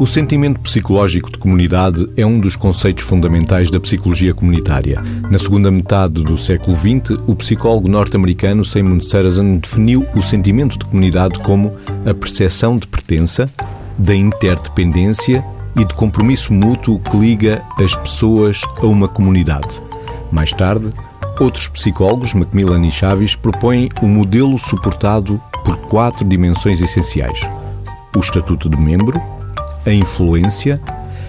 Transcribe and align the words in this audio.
O 0.00 0.06
sentimento 0.06 0.60
psicológico 0.60 1.28
de 1.28 1.38
comunidade 1.38 2.06
é 2.16 2.24
um 2.24 2.38
dos 2.38 2.54
conceitos 2.54 3.02
fundamentais 3.02 3.68
da 3.68 3.80
psicologia 3.80 4.32
comunitária. 4.32 5.02
Na 5.28 5.40
segunda 5.40 5.72
metade 5.72 6.22
do 6.22 6.38
século 6.38 6.76
XX, 6.76 7.20
o 7.26 7.34
psicólogo 7.34 7.88
norte-americano 7.88 8.64
Simon 8.64 9.00
Sarazen 9.00 9.58
definiu 9.58 10.06
o 10.14 10.22
sentimento 10.22 10.78
de 10.78 10.84
comunidade 10.84 11.40
como 11.40 11.74
a 12.06 12.14
percepção 12.14 12.78
de 12.78 12.86
pertença, 12.86 13.46
da 13.98 14.14
interdependência 14.14 15.44
e 15.74 15.84
de 15.84 15.92
compromisso 15.94 16.52
mútuo 16.52 17.00
que 17.00 17.16
liga 17.16 17.60
as 17.76 17.92
pessoas 17.96 18.60
a 18.80 18.86
uma 18.86 19.08
comunidade. 19.08 19.82
Mais 20.30 20.52
tarde, 20.52 20.92
outros 21.40 21.66
psicólogos, 21.66 22.34
Macmillan 22.34 22.86
e 22.86 22.92
Chaves, 22.92 23.34
propõem 23.34 23.88
o 24.00 24.06
um 24.06 24.08
modelo 24.08 24.60
suportado 24.60 25.42
por 25.64 25.76
quatro 25.88 26.24
dimensões 26.24 26.80
essenciais: 26.80 27.40
o 28.14 28.20
estatuto 28.20 28.70
de 28.70 28.76
membro, 28.76 29.20
a 29.88 29.92
influência, 29.94 30.78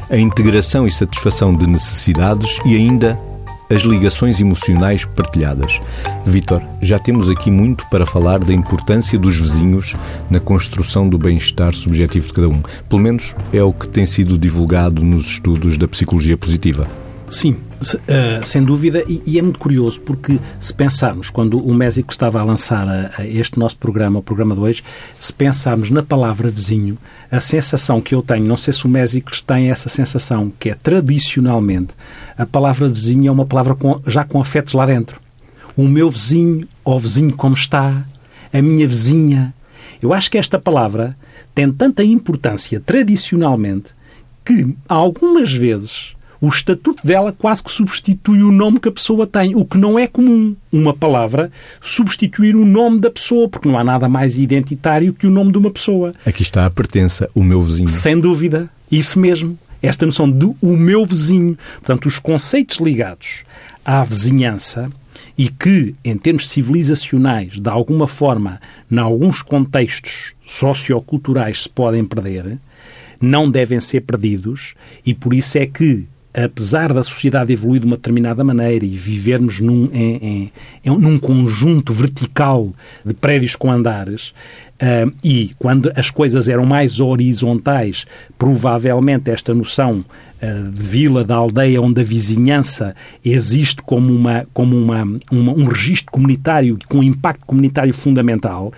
a 0.10 0.18
integração 0.18 0.86
e 0.86 0.92
satisfação 0.92 1.56
de 1.56 1.66
necessidades 1.66 2.60
e 2.66 2.76
ainda 2.76 3.18
as 3.70 3.84
ligações 3.84 4.42
emocionais 4.42 5.06
partilhadas. 5.06 5.80
Vitor, 6.26 6.62
já 6.82 7.00
temos 7.00 7.30
aqui 7.30 7.50
muito 7.50 7.86
para 7.90 8.06
falar 8.06 8.40
da 8.40 8.52
importância 8.52 9.18
dos 9.18 9.38
vizinhos 9.38 9.96
na 10.30 10.40
construção 10.40 11.08
do 11.08 11.18
bem-estar 11.18 11.74
subjetivo 11.74 12.28
de 12.28 12.34
cada 12.34 12.50
um. 12.50 12.62
Pelo 12.90 13.02
menos 13.02 13.34
é 13.54 13.64
o 13.64 13.72
que 13.72 13.88
tem 13.88 14.06
sido 14.06 14.38
divulgado 14.38 15.04
nos 15.04 15.28
estudos 15.28 15.78
da 15.78 15.88
psicologia 15.88 16.36
positiva. 16.36 16.88
Sim, 17.30 17.58
Uh, 17.80 18.46
sem 18.46 18.62
dúvida, 18.62 19.06
e, 19.08 19.22
e, 19.26 19.40
é 19.40 19.42
muito 19.42 19.58
curioso 19.58 20.02
porque 20.02 20.38
se 20.60 20.74
pensarmos, 20.74 21.30
quando 21.30 21.58
o 21.58 21.74
Mésico 21.74 22.12
estava 22.12 22.42
a 22.42 22.44
lançar 22.44 22.86
a, 22.86 23.12
a 23.18 23.26
este 23.26 23.58
nosso 23.58 23.78
programa, 23.78 24.20
o 24.20 24.22
programa 24.22 24.54
2, 24.54 24.84
se 25.18 25.32
pensarmos 25.32 25.90
na 25.90 26.04
palavra 26.04 26.50
vizinho, 26.50 26.98
a 27.32 27.40
sensação 27.40 28.02
que 28.02 28.14
eu 28.14 28.22
tenho, 28.22 28.46
não 28.46 28.58
sei 28.58 28.74
se 28.74 28.86
o 28.86 28.90
Mésico 28.90 29.32
tem 29.46 29.72
essa 29.72 29.88
sensação, 29.88 30.52
que 30.60 30.72
é 30.72 30.76
tradicionalmente 30.76 31.94
a 32.38 32.46
palavra 32.46 32.88
vizinho 32.88 33.28
é 33.28 33.32
uma 33.32 33.46
palavra 33.46 33.76
com, 33.76 34.02
já 34.06 34.24
com 34.24 34.40
afetos 34.40 34.74
lá 34.74 34.86
dentro. 34.86 35.20
O 35.76 35.84
meu 35.84 36.10
vizinho, 36.10 36.68
ou 36.84 37.00
vizinho 37.00 37.36
como 37.36 37.54
está, 37.54 38.06
a 38.54 38.62
minha 38.62 38.88
vizinha. 38.88 39.54
Eu 40.02 40.14
acho 40.14 40.32
que 40.32 40.38
esta 40.38 40.58
palavra 40.60 41.18
tem 41.54 41.72
tanta 41.72 42.04
importância 42.04 42.80
tradicionalmente 42.80 43.94
que 44.46 44.74
algumas 44.88 45.52
vezes 45.52 46.16
o 46.42 46.48
estatuto 46.48 47.06
dela 47.06 47.32
quase 47.32 47.64
que 47.64 47.72
substitui 47.72 48.42
o 48.42 48.52
nome 48.52 48.80
que 48.80 48.88
a 48.88 48.92
pessoa 48.92 49.28
tem, 49.28 49.56
o 49.56 49.66
que 49.66 49.78
não 49.78 50.00
é 50.00 50.08
comum. 50.08 50.56
Uma 50.72 50.94
palavra 50.94 51.52
substituir 51.82 52.56
o 52.56 52.66
nome 52.66 53.00
da 53.00 53.10
pessoa, 53.10 53.50
porque 53.50 53.68
não 53.68 53.78
há 53.78 53.84
nada 53.84 54.08
mais 54.08 54.38
identitário 54.38 55.14
que 55.14 55.28
o 55.28 55.32
nome 55.32 55.52
de 55.52 55.58
uma 55.58 55.72
pessoa. 55.72 56.14
Aqui 56.26 56.42
está 56.42 56.66
a 56.66 56.70
pertença, 56.70 57.30
o 57.36 57.44
meu 57.44 57.62
vizinho. 57.62 57.88
Sem 57.88 58.20
dúvida, 58.20 58.70
isso 58.92 59.20
mesmo. 59.20 59.58
Esta 59.82 60.06
noção 60.06 60.30
do 60.30 60.56
o 60.62 60.76
meu 60.76 61.06
vizinho. 61.06 61.58
Portanto, 61.80 62.06
os 62.06 62.20
conceitos 62.20 62.78
ligados 62.78 63.44
à 63.84 64.04
vizinhança 64.04 64.90
e 65.38 65.50
que, 65.50 65.96
em 66.04 66.18
termos 66.18 66.50
civilizacionais, 66.50 67.60
de 67.60 67.70
alguma 67.70 68.08
forma, 68.08 68.60
em 68.92 68.98
alguns 68.98 69.42
contextos 69.42 70.34
socioculturais 70.46 71.64
se 71.64 71.70
podem 71.70 72.04
perder, 72.04 72.58
não 73.22 73.50
devem 73.50 73.80
ser 73.80 74.02
perdidos 74.02 74.74
e 75.06 75.14
por 75.14 75.34
isso 75.34 75.58
é 75.58 75.66
que 75.66 76.08
apesar 76.34 76.94
da 76.94 77.02
sociedade 77.02 77.52
evoluir 77.52 77.82
de 77.82 77.88
uma 77.88 77.96
determinada 77.96 78.44
maneira 78.44 78.86
e 78.86 78.90
vivermos 78.90 79.60
num, 79.60 79.90
em, 79.92 80.52
em, 80.86 80.98
num 80.98 81.18
conjunto 81.18 81.92
vertical 81.92 82.72
de 83.04 83.14
prédios 83.14 83.56
com 83.56 83.72
andares, 83.72 84.30
uh, 84.82 85.12
e 85.24 85.52
quando 85.58 85.92
as 85.96 86.12
coisas 86.12 86.48
eram 86.48 86.66
mais 86.66 87.00
horizontais, 87.00 88.06
provavelmente 88.38 89.32
esta 89.32 89.54
noção 89.56 90.06
uh, 90.42 90.72
de 90.72 90.84
vila, 90.84 91.24
da 91.24 91.36
aldeia, 91.36 91.82
onde 91.82 92.02
a 92.02 92.04
vizinhança 92.04 92.96
existe 93.26 93.82
como, 93.82 94.14
uma, 94.14 94.48
como 94.54 94.78
uma, 94.78 95.04
uma, 95.32 95.52
um 95.52 95.66
registro 95.66 96.12
comunitário 96.12 96.78
com 96.88 97.02
impacto 97.02 97.46
comunitário 97.46 97.94
fundamental, 97.94 98.72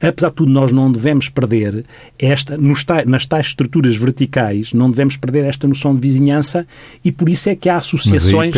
apesar 0.00 0.28
de 0.28 0.34
tudo, 0.34 0.52
nós 0.52 0.72
não 0.72 0.90
devemos 0.90 1.28
perder 1.28 1.84
esta, 2.18 2.56
nos 2.56 2.84
nas 3.06 3.26
tais 3.26 3.46
estruturas 3.46 3.96
verticais, 3.96 4.72
não 4.72 4.90
devemos 4.90 5.16
perder 5.16 5.44
esta 5.44 5.66
noção 5.66 5.94
de 5.94 6.00
vizinhança 6.00 6.66
e 7.04 7.10
por 7.10 7.28
isso 7.28 7.48
é 7.48 7.54
que 7.54 7.68
há 7.68 7.76
associações. 7.76 8.54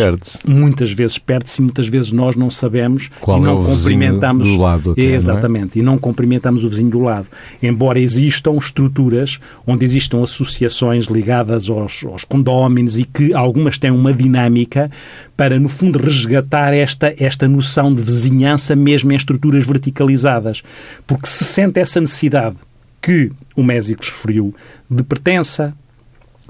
Muitas 0.46 0.92
vezes 0.92 1.18
perde-se 1.18 1.60
e 1.60 1.64
muitas 1.64 1.88
vezes 1.88 2.12
nós 2.12 2.36
não 2.36 2.50
sabemos 2.50 3.10
Qual 3.20 3.38
e 3.38 3.42
não 3.42 3.62
é 3.62 3.66
cumprimentamos. 3.66 4.48
Do 4.48 4.58
lado 4.58 4.90
até, 4.92 5.02
Exatamente, 5.02 5.78
é? 5.78 5.82
e 5.82 5.84
não 5.84 5.98
cumprimentamos 5.98 6.64
o 6.64 6.68
vizinho 6.68 6.90
do 6.90 7.00
lado. 7.00 7.26
Embora 7.62 7.98
existam 7.98 8.56
estruturas 8.56 9.38
onde 9.66 9.84
existam 9.84 10.22
associações 10.22 11.06
ligadas 11.06 11.68
aos, 11.68 12.04
aos 12.04 12.24
condóminos 12.24 12.98
e 12.98 13.04
que 13.04 13.34
algumas 13.34 13.78
têm 13.78 13.90
uma 13.90 14.12
dinâmica 14.12 14.90
para, 15.36 15.58
no 15.58 15.70
fundo, 15.70 15.98
resgatar 15.98 16.74
esta, 16.74 17.14
esta 17.18 17.48
noção 17.48 17.94
de 17.94 18.02
vizinhança 18.02 18.76
mesmo 18.76 19.10
em 19.10 19.16
estruturas 19.16 19.66
verticalizadas. 19.66 20.62
Porque 21.06 21.26
se 21.30 21.44
sente 21.44 21.78
essa 21.78 22.00
necessidade 22.00 22.56
que 23.00 23.30
o 23.56 23.62
Mésicles 23.62 24.10
referiu 24.10 24.54
de 24.90 25.02
pertença, 25.02 25.74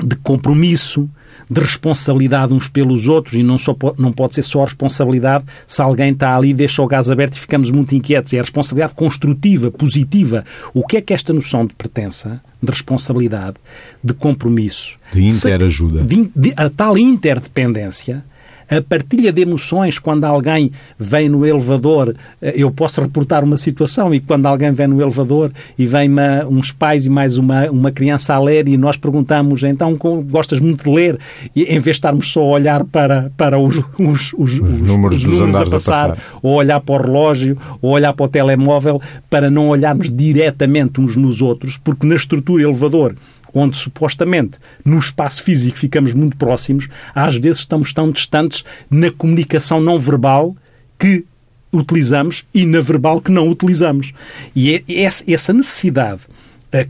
de 0.03 0.17
compromisso, 0.17 1.09
de 1.51 1.61
responsabilidade 1.61 2.53
uns 2.53 2.69
pelos 2.69 3.09
outros 3.09 3.35
e 3.35 3.43
não, 3.43 3.59
só, 3.59 3.77
não 3.99 4.13
pode 4.13 4.37
ser 4.37 4.43
só 4.43 4.63
a 4.63 4.65
responsabilidade 4.65 5.45
se 5.67 5.83
alguém 5.83 6.13
está 6.13 6.35
ali 6.35 6.51
e 6.51 6.55
deixa 6.55 6.81
o 6.81 6.87
gás 6.87 7.11
aberto 7.11 7.35
e 7.35 7.41
ficamos 7.41 7.71
muito 7.71 7.95
inquietos. 7.95 8.33
É 8.33 8.39
a 8.39 8.43
responsabilidade 8.43 8.95
construtiva, 8.95 9.71
positiva. 9.71 10.45
O 10.73 10.87
que 10.87 10.97
é 10.97 11.01
que 11.01 11.13
esta 11.13 11.33
noção 11.33 11.67
de 11.67 11.75
pertença, 11.75 12.41
de 12.63 12.71
responsabilidade, 12.71 13.57
de 14.03 14.15
compromisso... 14.15 14.97
De 15.13 15.25
interajuda. 15.27 16.03
De, 16.05 16.31
de, 16.35 16.53
a 16.57 16.71
tal 16.71 16.97
interdependência 16.97 18.25
a 18.71 18.81
partilha 18.81 19.33
de 19.33 19.43
emoções 19.43 19.99
quando 19.99 20.25
alguém 20.25 20.71
vem 20.97 21.29
no 21.29 21.45
elevador. 21.45 22.15
Eh, 22.41 22.55
eu 22.57 22.71
posso 22.71 23.01
reportar 23.01 23.43
uma 23.43 23.57
situação 23.57 24.15
e 24.15 24.21
quando 24.21 24.47
alguém 24.47 24.73
vem 24.73 24.87
no 24.87 25.03
elevador 25.03 25.51
e 25.77 25.87
vem 25.87 26.09
uma, 26.09 26.47
uns 26.47 26.71
pais 26.71 27.05
e 27.05 27.11
mais 27.11 27.37
uma, 27.37 27.69
uma 27.69 27.91
criança 27.91 28.35
a 28.35 28.39
ler 28.39 28.69
e 28.69 28.77
nós 28.77 28.97
perguntamos 28.97 29.65
então 29.65 29.99
gostas 30.29 30.61
muito 30.61 30.85
de 30.85 30.91
ler 30.91 31.19
e 31.55 31.65
em 31.65 31.79
vez 31.81 31.83
de 31.83 31.91
estarmos 31.91 32.29
só 32.29 32.41
a 32.41 32.45
olhar 32.45 32.85
para, 32.85 33.33
para 33.37 33.59
os, 33.59 33.79
os, 33.99 34.33
os, 34.33 34.33
os 34.39 34.61
números, 34.61 35.25
os 35.25 35.39
números 35.39 35.57
a, 35.57 35.65
passar, 35.65 36.05
a 36.05 36.09
passar, 36.11 36.41
ou 36.41 36.55
olhar 36.55 36.81
para 36.81 36.95
o 36.95 37.07
relógio, 37.07 37.59
ou 37.83 37.91
olhar 37.91 38.13
para 38.13 38.27
o 38.27 38.29
telemóvel, 38.29 39.01
para 39.29 39.51
não 39.51 39.69
olharmos 39.69 40.09
diretamente 40.11 41.01
uns 41.01 41.17
nos 41.17 41.43
outros, 41.43 41.77
porque 41.77 42.07
na 42.07 42.15
estrutura 42.15 42.63
elevador 42.63 43.17
onde 43.55 43.77
supostamente 43.77 44.59
no 44.85 44.99
espaço 44.99 45.43
físico 45.43 45.79
ficamos 45.79 46.15
muito 46.15 46.37
próximos, 46.37 46.89
às 47.15 47.37
vezes 47.37 47.61
estamos 47.61 47.93
tão 47.93 48.11
distantes 48.11 48.65
na 48.91 49.11
comunicação 49.11 49.81
não 49.81 49.99
verbal 49.99 50.55
que 50.99 51.25
utilizamos 51.73 52.45
e 52.53 52.67
na 52.67 52.81
verbal 52.81 53.21
que 53.21 53.31
não 53.31 53.49
utilizamos. 53.49 54.13
E 54.55 54.75
é 54.75 54.83
essa 55.03 55.53
necessidade 55.53 56.23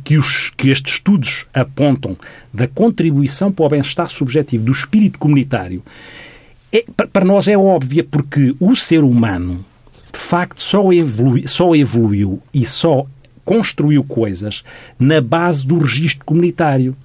que, 0.04 0.18
os, 0.18 0.50
que 0.56 0.68
estes 0.68 0.94
estudos 0.94 1.46
apontam 1.54 2.16
da 2.52 2.68
contribuição 2.68 3.50
para 3.50 3.64
o 3.64 3.68
bem-estar 3.68 4.08
subjetivo 4.08 4.64
do 4.64 4.72
espírito 4.72 5.18
comunitário 5.18 5.82
é, 6.72 6.84
para 7.12 7.24
nós 7.24 7.48
é 7.48 7.56
óbvia 7.56 8.04
porque 8.04 8.54
o 8.60 8.76
ser 8.76 9.02
humano 9.02 9.64
de 10.12 10.18
facto 10.18 10.60
só, 10.60 10.92
evolui, 10.92 11.46
só 11.46 11.74
evoluiu 11.74 12.40
e 12.52 12.64
só 12.66 13.06
construiu 13.50 14.04
coisas 14.04 14.62
na 14.96 15.20
base 15.20 15.66
do 15.66 15.76
registro 15.76 16.24
comunitário. 16.24 16.96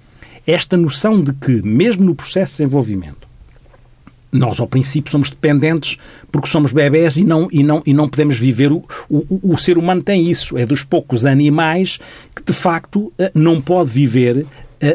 Esta 0.46 0.78
noção 0.78 1.20
de 1.20 1.34
que, 1.34 1.60
mesmo 1.64 2.06
no 2.06 2.14
processo 2.14 2.52
de 2.52 2.58
desenvolvimento, 2.60 3.28
nós, 4.32 4.60
ao 4.60 4.68
princípio, 4.68 5.12
somos 5.12 5.32
dependentes 5.32 5.98
porque 6.32 6.48
somos 6.48 6.72
bebés 6.72 7.18
e 7.18 7.24
não, 7.24 7.48
e 7.52 7.64
não, 7.64 7.82
e 7.84 7.96
não 7.96 8.08
podemos 8.08 8.38
viver. 8.38 8.72
O, 8.72 8.84
o, 9.10 9.54
o 9.54 9.58
ser 9.58 9.80
humano 9.80 10.04
tem 10.04 10.30
isso. 10.30 10.56
É 10.56 10.68
dos 10.68 10.84
poucos 10.84 11.26
animais 11.26 11.98
que, 12.36 12.44
de 12.44 12.54
facto, 12.54 13.12
eh, 13.18 13.32
não 13.34 13.60
pode 13.60 13.90
viver 13.90 14.46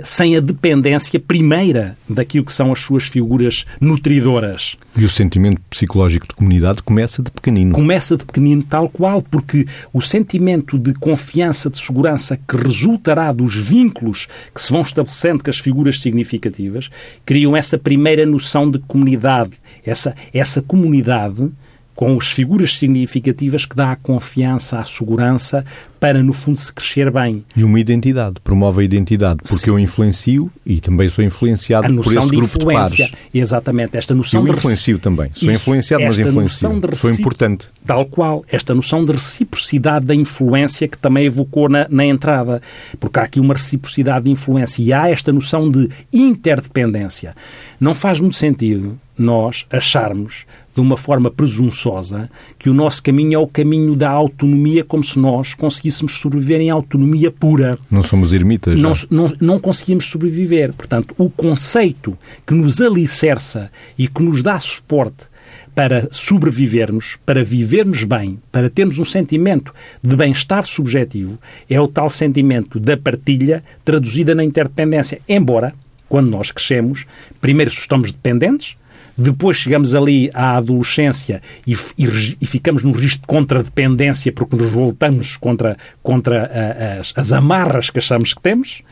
sem 0.04 0.36
a 0.36 0.40
dependência 0.40 1.18
primeira 1.18 1.96
daquilo 2.08 2.44
que 2.44 2.52
são 2.52 2.72
as 2.72 2.80
suas 2.80 3.04
figuras 3.04 3.64
nutridoras. 3.80 4.76
E 4.96 5.04
o 5.04 5.10
sentimento 5.10 5.60
psicológico 5.70 6.28
de 6.28 6.34
comunidade 6.34 6.82
começa 6.82 7.22
de 7.22 7.30
pequenino. 7.30 7.74
Começa 7.74 8.16
de 8.16 8.24
pequenino, 8.24 8.62
tal 8.62 8.88
qual, 8.88 9.22
porque 9.22 9.66
o 9.92 10.00
sentimento 10.00 10.78
de 10.78 10.94
confiança, 10.94 11.70
de 11.70 11.78
segurança 11.78 12.36
que 12.36 12.56
resultará 12.56 13.32
dos 13.32 13.54
vínculos 13.56 14.28
que 14.54 14.60
se 14.60 14.72
vão 14.72 14.82
estabelecendo 14.82 15.42
com 15.42 15.50
as 15.50 15.58
figuras 15.58 16.00
significativas 16.00 16.90
criam 17.24 17.56
essa 17.56 17.78
primeira 17.78 18.26
noção 18.26 18.70
de 18.70 18.78
comunidade. 18.80 19.52
Essa, 19.84 20.14
essa 20.32 20.60
comunidade 20.60 21.50
com 22.00 22.16
as 22.16 22.28
figuras 22.28 22.78
significativas 22.78 23.66
que 23.66 23.76
dá 23.76 23.92
a 23.92 23.96
confiança, 23.96 24.78
a 24.78 24.84
segurança, 24.86 25.62
para, 26.00 26.22
no 26.22 26.32
fundo, 26.32 26.58
se 26.58 26.72
crescer 26.72 27.10
bem. 27.10 27.44
E 27.54 27.62
uma 27.62 27.78
identidade, 27.78 28.36
promove 28.42 28.80
a 28.80 28.84
identidade, 28.84 29.40
porque 29.46 29.66
Sim. 29.66 29.70
eu 29.70 29.78
influencio 29.78 30.50
e 30.64 30.80
também 30.80 31.10
sou 31.10 31.22
influenciado 31.22 31.94
por 32.02 32.06
esse 32.16 32.30
de 32.30 32.36
grupo 32.38 32.56
influência. 32.56 33.04
de 33.04 33.10
pares. 33.10 33.28
Exatamente, 33.34 33.98
esta 33.98 34.14
noção 34.14 34.40
eu 34.40 34.50
de... 34.50 34.58
Influencio 34.58 34.98
também, 34.98 35.30
sou 35.34 35.50
Isso, 35.50 35.60
influenciado, 35.60 36.04
mas 36.04 36.18
influencio. 36.18 36.96
Sou 36.96 37.10
importante. 37.10 37.68
Tal 37.84 38.06
qual, 38.06 38.42
esta 38.48 38.74
noção 38.74 39.04
de 39.04 39.12
reciprocidade 39.12 40.06
da 40.06 40.14
influência 40.14 40.88
que 40.88 40.96
também 40.96 41.26
evocou 41.26 41.68
na, 41.68 41.86
na 41.90 42.06
entrada, 42.06 42.62
porque 42.98 43.20
há 43.20 43.24
aqui 43.24 43.38
uma 43.38 43.52
reciprocidade 43.52 44.24
de 44.24 44.30
influência 44.30 44.82
e 44.82 44.90
há 44.90 45.10
esta 45.10 45.30
noção 45.34 45.70
de 45.70 45.90
interdependência. 46.10 47.36
Não 47.78 47.94
faz 47.94 48.20
muito 48.20 48.38
sentido 48.38 48.98
nós 49.20 49.66
acharmos 49.70 50.46
de 50.74 50.80
uma 50.80 50.96
forma 50.96 51.30
presunçosa 51.30 52.30
que 52.58 52.70
o 52.70 52.74
nosso 52.74 53.02
caminho 53.02 53.34
é 53.34 53.38
o 53.38 53.46
caminho 53.46 53.94
da 53.94 54.08
autonomia, 54.08 54.84
como 54.84 55.04
se 55.04 55.18
nós 55.18 55.52
conseguíssemos 55.52 56.18
sobreviver 56.18 56.60
em 56.60 56.70
autonomia 56.70 57.30
pura. 57.30 57.78
Não 57.90 58.02
somos 58.02 58.32
ermitas. 58.32 58.78
Não, 58.78 58.94
não, 59.10 59.32
não 59.40 59.58
conseguimos 59.58 60.06
sobreviver. 60.06 60.72
Portanto, 60.72 61.14
o 61.18 61.28
conceito 61.28 62.16
que 62.46 62.54
nos 62.54 62.80
alicerça 62.80 63.70
e 63.98 64.08
que 64.08 64.22
nos 64.22 64.42
dá 64.42 64.58
suporte 64.58 65.28
para 65.74 66.08
sobrevivermos, 66.10 67.18
para 67.26 67.44
vivermos 67.44 68.04
bem, 68.04 68.38
para 68.50 68.70
termos 68.70 68.98
um 68.98 69.04
sentimento 69.04 69.74
de 70.02 70.16
bem-estar 70.16 70.64
subjetivo, 70.64 71.38
é 71.68 71.80
o 71.80 71.88
tal 71.88 72.08
sentimento 72.08 72.80
da 72.80 72.96
partilha 72.96 73.62
traduzida 73.84 74.34
na 74.34 74.44
interdependência. 74.44 75.20
Embora, 75.28 75.74
quando 76.08 76.28
nós 76.28 76.50
crescemos, 76.50 77.06
primeiro 77.40 77.70
estamos 77.70 78.10
dependentes, 78.10 78.76
depois 79.20 79.58
chegamos 79.58 79.94
ali 79.94 80.30
à 80.32 80.56
adolescência 80.56 81.42
e, 81.66 81.74
e, 81.98 82.36
e 82.40 82.46
ficamos 82.46 82.82
num 82.82 82.92
registro 82.92 83.20
de 83.20 83.26
contradependência 83.26 84.32
porque 84.32 84.56
nos 84.56 84.70
voltamos 84.70 85.36
contra, 85.36 85.76
contra 86.02 86.44
a, 86.46 87.00
as, 87.00 87.12
as 87.14 87.30
amarras 87.30 87.90
que 87.90 87.98
achamos 87.98 88.32
que 88.32 88.40
temos. 88.40 88.82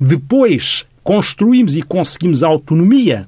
Depois 0.00 0.86
construímos 1.02 1.74
e 1.74 1.82
conseguimos 1.82 2.44
a 2.44 2.46
autonomia. 2.46 3.26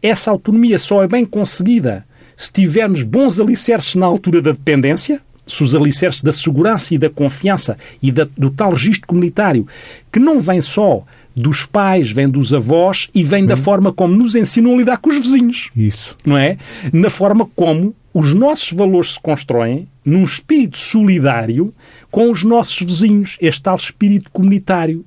Essa 0.00 0.30
autonomia 0.30 0.78
só 0.78 1.02
é 1.02 1.08
bem 1.08 1.24
conseguida 1.24 2.06
se 2.36 2.52
tivermos 2.52 3.02
bons 3.02 3.40
alicerces 3.40 3.96
na 3.96 4.06
altura 4.06 4.40
da 4.40 4.52
dependência, 4.52 5.20
se 5.50 5.62
os 5.62 5.74
alicerces 5.74 6.22
da 6.22 6.32
segurança 6.32 6.94
e 6.94 6.98
da 6.98 7.10
confiança 7.10 7.76
e 8.02 8.10
da, 8.12 8.26
do 8.36 8.50
tal 8.50 8.70
registro 8.70 9.08
comunitário, 9.08 9.66
que 10.10 10.18
não 10.18 10.40
vem 10.40 10.60
só 10.60 11.04
dos 11.34 11.64
pais, 11.64 12.10
vem 12.10 12.28
dos 12.28 12.52
avós 12.52 13.08
e 13.14 13.22
vem 13.22 13.44
hum. 13.44 13.46
da 13.46 13.56
forma 13.56 13.92
como 13.92 14.14
nos 14.14 14.34
ensinam 14.34 14.74
a 14.74 14.76
lidar 14.76 14.98
com 14.98 15.10
os 15.10 15.18
vizinhos. 15.18 15.70
Isso. 15.76 16.16
Não 16.24 16.36
é? 16.36 16.56
Na 16.92 17.10
forma 17.10 17.48
como 17.54 17.94
os 18.12 18.34
nossos 18.34 18.72
valores 18.72 19.12
se 19.12 19.20
constroem 19.20 19.88
num 20.04 20.24
espírito 20.24 20.78
solidário 20.78 21.72
com 22.10 22.30
os 22.30 22.42
nossos 22.42 22.78
vizinhos, 22.80 23.36
este 23.40 23.62
tal 23.62 23.76
espírito 23.76 24.30
comunitário, 24.32 25.04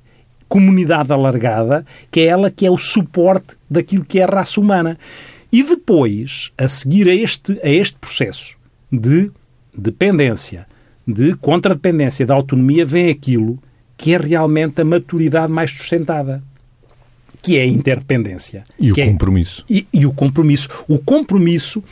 comunidade 0.48 1.12
alargada, 1.12 1.86
que 2.10 2.22
é 2.22 2.26
ela 2.26 2.52
que 2.52 2.66
é 2.66 2.72
o 2.72 2.78
suporte 2.78 3.56
daquilo 3.70 4.06
que 4.06 4.20
é 4.20 4.24
a 4.24 4.28
raça 4.28 4.60
humana. 4.60 4.98
E 5.52 5.62
depois, 5.64 6.52
a 6.58 6.68
seguir 6.68 7.08
a 7.08 7.14
este, 7.14 7.60
a 7.64 7.70
este 7.70 7.98
processo 7.98 8.56
de 8.92 9.32
dependência, 9.76 10.68
de 11.08 11.36
contradependência, 11.36 12.26
da 12.26 12.34
autonomia, 12.34 12.86
vem 12.86 13.10
aquilo 13.10 13.60
que 13.98 14.14
é 14.14 14.18
realmente 14.18 14.82
a 14.82 14.86
maturidade 14.86 15.52
mais 15.52 15.72
sustentada 15.72 16.44
que 17.44 17.58
é 17.58 17.64
a 17.64 17.68
interdependência. 17.68 18.64
E 18.80 18.92
o 18.94 19.00
é, 19.00 19.06
compromisso. 19.06 19.66
E, 19.70 19.86
e, 19.94 20.06
o 20.06 20.14
compromisso. 20.14 20.70
O 20.88 20.98
compromisso 20.98 21.84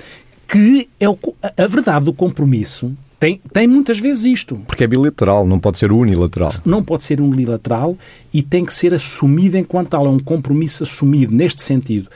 que 0.48 0.90
é 0.98 1.10
o, 1.10 1.18
a 1.42 1.68
verdade 1.68 2.06
do 2.06 2.14
compromisso 2.14 2.96
tem, 3.22 3.40
tem 3.54 3.68
muitas 3.68 4.00
vezes 4.00 4.26
isto. 4.26 4.56
Porque 4.66 4.84
é 4.84 4.88
bilateral, 4.88 5.46
não 5.46 5.60
pode 5.60 5.78
ser 5.78 5.92
unilateral. 5.92 6.50
Não 6.66 6.84
pode 6.84 7.04
ser 7.04 7.22
unilateral 7.22 7.96
e 8.34 8.42
tem 8.42 8.66
que 8.66 8.74
ser 8.74 8.96
assumido 8.96 9.56
enquanto 9.56 9.90
tal. 9.90 10.08
É 10.08 10.10
um 10.10 10.18
compromisso 10.18 10.82
assumido 10.82 11.32
neste 11.32 11.62
sentido. 11.62 12.10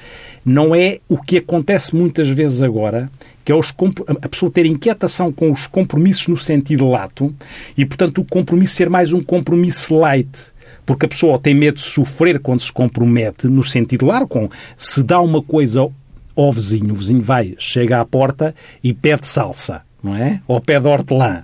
Não 0.44 0.74
é 0.74 0.98
o 1.08 1.16
que 1.16 1.38
acontece 1.38 1.96
muitas 1.96 2.28
vezes 2.28 2.64
agora, 2.64 3.08
que 3.46 3.52
é 3.52 3.56
os, 3.56 3.72
a 4.20 4.28
pessoa 4.28 4.52
ter 4.52 4.66
inquietação 4.66 5.32
com 5.32 5.52
os 5.52 5.68
compromissos 5.68 6.28
no 6.28 6.38
sentido 6.38 6.90
lato 6.90 7.32
e, 7.78 7.86
portanto, 7.86 8.22
o 8.22 8.26
compromisso 8.26 8.74
ser 8.74 8.90
mais 8.90 9.14
um 9.14 9.22
compromisso 9.22 9.96
light 9.96 10.56
porque 10.88 11.06
a 11.06 11.10
pessoa 11.10 11.38
tem 11.38 11.54
medo 11.54 11.76
de 11.76 11.84
sofrer 11.84 12.40
quando 12.40 12.62
se 12.62 12.72
compromete, 12.72 13.48
no 13.48 13.64
sentido 13.64 14.08
largo, 14.08 14.28
com 14.28 14.50
se 14.76 15.04
dá 15.04 15.22
uma 15.22 15.42
coisa 15.42 15.88
ao 16.36 16.52
vizinho, 16.52 16.94
o 16.94 16.98
vizinho 16.98 17.22
vai, 17.22 17.54
chega 17.60 18.02
à 18.02 18.06
porta 18.06 18.56
e 18.84 18.92
pede 18.92 19.28
salsa 19.28 19.84
não 20.06 20.16
é? 20.16 20.40
Ou 20.48 20.62
pé 20.62 20.80
de 20.80 20.88
hortelã. 20.88 21.44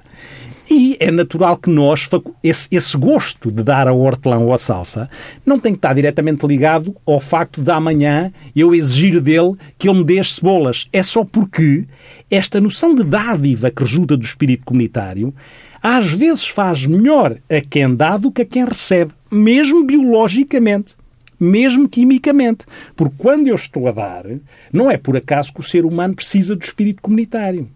E 0.69 0.95
é 1.01 1.11
natural 1.11 1.57
que 1.57 1.69
nós, 1.69 2.07
esse, 2.41 2.69
esse, 2.71 2.95
gosto 2.95 3.51
de 3.51 3.61
dar 3.61 3.89
a 3.89 3.93
hortelã 3.93 4.37
ou 4.37 4.53
a 4.53 4.57
salsa, 4.57 5.09
não 5.45 5.59
tem 5.59 5.73
que 5.73 5.79
estar 5.79 5.93
diretamente 5.93 6.47
ligado 6.47 6.95
ao 7.05 7.19
facto 7.19 7.61
de 7.61 7.69
amanhã 7.69 8.31
eu 8.55 8.73
exigir 8.73 9.19
dele 9.19 9.55
que 9.77 9.89
ele 9.89 9.97
me 9.97 10.05
dê 10.05 10.19
as 10.19 10.35
cebolas. 10.35 10.87
É 10.93 11.03
só 11.03 11.25
porque 11.25 11.85
esta 12.29 12.61
noção 12.61 12.95
de 12.95 13.03
dádiva 13.03 13.69
que 13.69 13.83
resulta 13.83 14.15
do 14.15 14.23
espírito 14.23 14.63
comunitário 14.63 15.33
às 15.83 16.13
vezes 16.13 16.47
faz 16.47 16.85
melhor 16.85 17.35
a 17.49 17.59
quem 17.59 17.93
dá 17.93 18.15
do 18.15 18.31
que 18.31 18.43
a 18.43 18.45
quem 18.45 18.63
recebe, 18.63 19.11
mesmo 19.29 19.83
biologicamente 19.83 20.95
mesmo 21.37 21.89
quimicamente. 21.89 22.67
Porque 22.95 23.15
quando 23.17 23.47
eu 23.47 23.55
estou 23.55 23.87
a 23.87 23.91
dar, 23.91 24.25
não 24.71 24.91
é 24.91 24.95
por 24.95 25.17
acaso 25.17 25.51
que 25.51 25.59
o 25.59 25.63
ser 25.63 25.85
humano 25.85 26.15
precisa 26.15 26.55
do 26.55 26.63
espírito 26.63 27.01
comunitário 27.01 27.67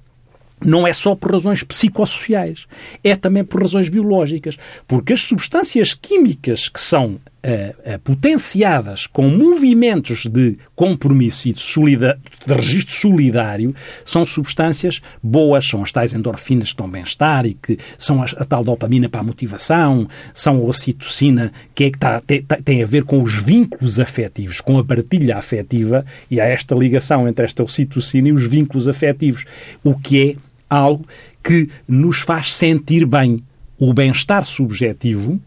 não 0.65 0.87
é 0.87 0.93
só 0.93 1.15
por 1.15 1.31
razões 1.31 1.63
psicossociais, 1.63 2.65
é 3.03 3.15
também 3.15 3.43
por 3.43 3.61
razões 3.61 3.89
biológicas. 3.89 4.57
Porque 4.87 5.13
as 5.13 5.21
substâncias 5.21 5.93
químicas 5.93 6.67
que 6.67 6.79
são 6.79 7.19
uh, 7.45 7.95
uh, 7.95 7.99
potenciadas 7.99 9.07
com 9.07 9.29
movimentos 9.29 10.25
de 10.25 10.57
compromisso 10.75 11.47
e 11.47 11.53
de, 11.53 11.97
de 11.97 12.53
registro 12.53 12.93
solidário 12.93 13.73
são 14.03 14.25
substâncias 14.25 15.01
boas, 15.21 15.67
são 15.67 15.83
as 15.83 15.91
tais 15.91 16.13
endorfinas 16.13 16.71
que 16.71 16.77
dão 16.77 16.89
bem-estar 16.89 17.45
e 17.45 17.53
que 17.53 17.77
são 17.97 18.21
a, 18.21 18.25
a, 18.25 18.45
tal 18.45 18.63
dopamina 18.63 19.07
para 19.07 19.21
a 19.21 19.23
motivação, 19.23 20.07
são 20.33 20.57
a 20.57 20.63
ocitocina 20.65 21.51
que, 21.73 21.85
é 21.85 21.91
que 21.91 21.99
tá, 21.99 22.21
tem, 22.21 22.43
tem 22.63 22.81
a 22.81 22.85
ver 22.85 23.03
com 23.03 23.21
os 23.21 23.35
vínculos 23.35 23.99
afetivos, 23.99 24.59
com 24.59 24.77
a 24.79 24.83
partilha 24.83 25.37
afetiva 25.37 26.05
e 26.29 26.41
há 26.41 26.45
esta 26.45 26.75
ligação 26.75 27.27
entre 27.27 27.45
esta 27.45 27.63
ocitocina 27.63 28.29
e 28.29 28.33
os 28.33 28.47
vínculos 28.47 28.87
afetivos, 28.87 29.45
o 29.83 29.97
que 29.97 30.31
é 30.31 30.35
algo 30.69 31.05
que 31.43 31.69
nos 31.87 32.21
faz 32.21 32.53
sentir 32.53 33.05
bem. 33.05 33.43
O 33.77 33.93
bem-estar 33.93 34.45
subjetivo, 34.45 35.39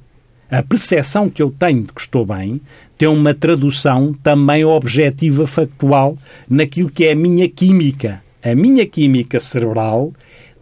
a 0.50 0.62
percepção 0.62 1.28
que 1.28 1.42
eu 1.42 1.50
tenho 1.50 1.82
de 1.82 1.92
que 1.92 2.00
estou 2.00 2.24
bem, 2.24 2.60
tem 2.96 3.08
uma 3.08 3.34
tradução 3.34 4.12
também 4.12 4.64
objetiva, 4.64 5.46
factual, 5.46 6.16
naquilo 6.48 6.90
que 6.90 7.04
é 7.04 7.12
a 7.12 7.16
minha 7.16 7.48
química. 7.48 8.22
A 8.42 8.54
minha 8.54 8.84
química 8.86 9.40
cerebral 9.40 10.12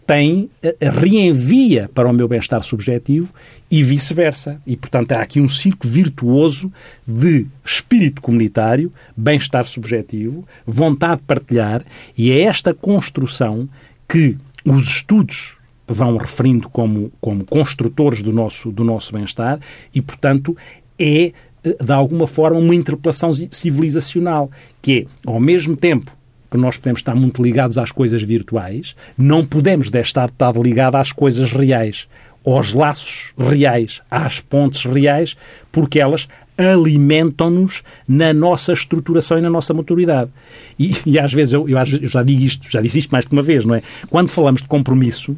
tem, 0.06 0.48
eh, 0.62 0.76
reenvia 0.80 1.90
para 1.92 2.08
o 2.08 2.12
meu 2.12 2.28
bem-estar 2.28 2.62
subjetivo 2.62 3.32
e 3.70 3.82
vice-versa. 3.82 4.60
E, 4.66 4.76
portanto, 4.76 5.12
há 5.12 5.20
aqui 5.20 5.40
um 5.40 5.48
ciclo 5.48 5.90
virtuoso 5.90 6.72
de 7.06 7.46
espírito 7.64 8.22
comunitário, 8.22 8.92
bem-estar 9.16 9.66
subjetivo, 9.66 10.46
vontade 10.64 11.20
de 11.20 11.26
partilhar, 11.26 11.82
e 12.16 12.30
é 12.30 12.42
esta 12.42 12.72
construção 12.72 13.68
que 14.08 14.36
os 14.66 14.85
estudos 14.88 15.56
vão 15.87 16.16
referindo 16.16 16.68
como, 16.68 17.12
como 17.20 17.44
construtores 17.44 18.23
do 18.23 18.32
nosso, 18.32 18.73
do 18.73 18.82
nosso 18.82 19.12
bem-estar 19.12 19.61
e, 19.94 20.02
portanto, 20.02 20.56
é, 20.99 21.32
eh, 21.62 21.76
de 21.80 21.92
alguma 21.92 22.26
forma, 22.26 22.58
uma 22.58 22.75
interpelação 22.75 23.32
civilizacional, 23.50 24.50
que 24.82 25.06
é, 25.06 25.30
ao 25.30 25.38
mesmo 25.38 25.76
tempo 25.76 26.16
que 26.50 26.56
nós 26.56 26.76
podemos 26.76 27.00
estar 27.00 27.14
muito 27.14 27.42
ligados 27.42 27.78
às 27.78 27.92
coisas 27.92 28.23
virtuais, 28.23 28.94
não 29.16 29.44
podemos 29.44 29.90
deixar 29.90 30.26
de 30.26 30.32
estar 30.32 30.56
ligado 30.56 30.96
às 30.96 31.12
coisas 31.12 31.52
reais, 31.52 32.08
aos 32.44 32.73
laços 32.73 33.32
reais, 33.37 34.00
às 34.11 34.40
pontes 34.40 34.85
reais, 34.85 35.37
porque 35.73 35.99
elas 35.99 36.28
alimentam-nos 36.58 37.82
na 38.08 38.32
nossa 38.32 38.72
estruturação 38.72 39.38
e 39.38 39.40
na 39.40 39.50
nossa 39.50 39.75
maturidade. 39.75 40.30
E, 40.78 40.96
e 41.04 41.18
às 41.18 41.32
vezes, 41.32 41.52
eu, 41.52 41.68
eu, 41.68 41.76
eu 41.78 42.08
já 42.08 42.22
digo 42.22 42.42
isto, 42.42 42.70
já 42.70 42.80
disse 42.80 42.98
isto 42.98 43.10
mais 43.10 43.26
de 43.26 43.32
uma 43.32 43.42
vez, 43.42 43.64
não 43.64 43.75
é? 43.75 43.82
Quando 44.08 44.28
falamos 44.28 44.62
de 44.62 44.68
compromisso, 44.68 45.36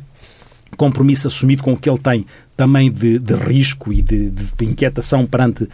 compromisso 0.78 1.26
assumido 1.26 1.62
com 1.62 1.72
o 1.72 1.76
que 1.76 1.90
ele 1.90 1.98
tem 1.98 2.24
também 2.56 2.90
de, 2.90 3.20
de 3.20 3.34
risco 3.34 3.92
e 3.92 4.02
de, 4.02 4.30
de, 4.30 4.64
inquietação 4.64 5.24
perante 5.24 5.62
uh, 5.62 5.68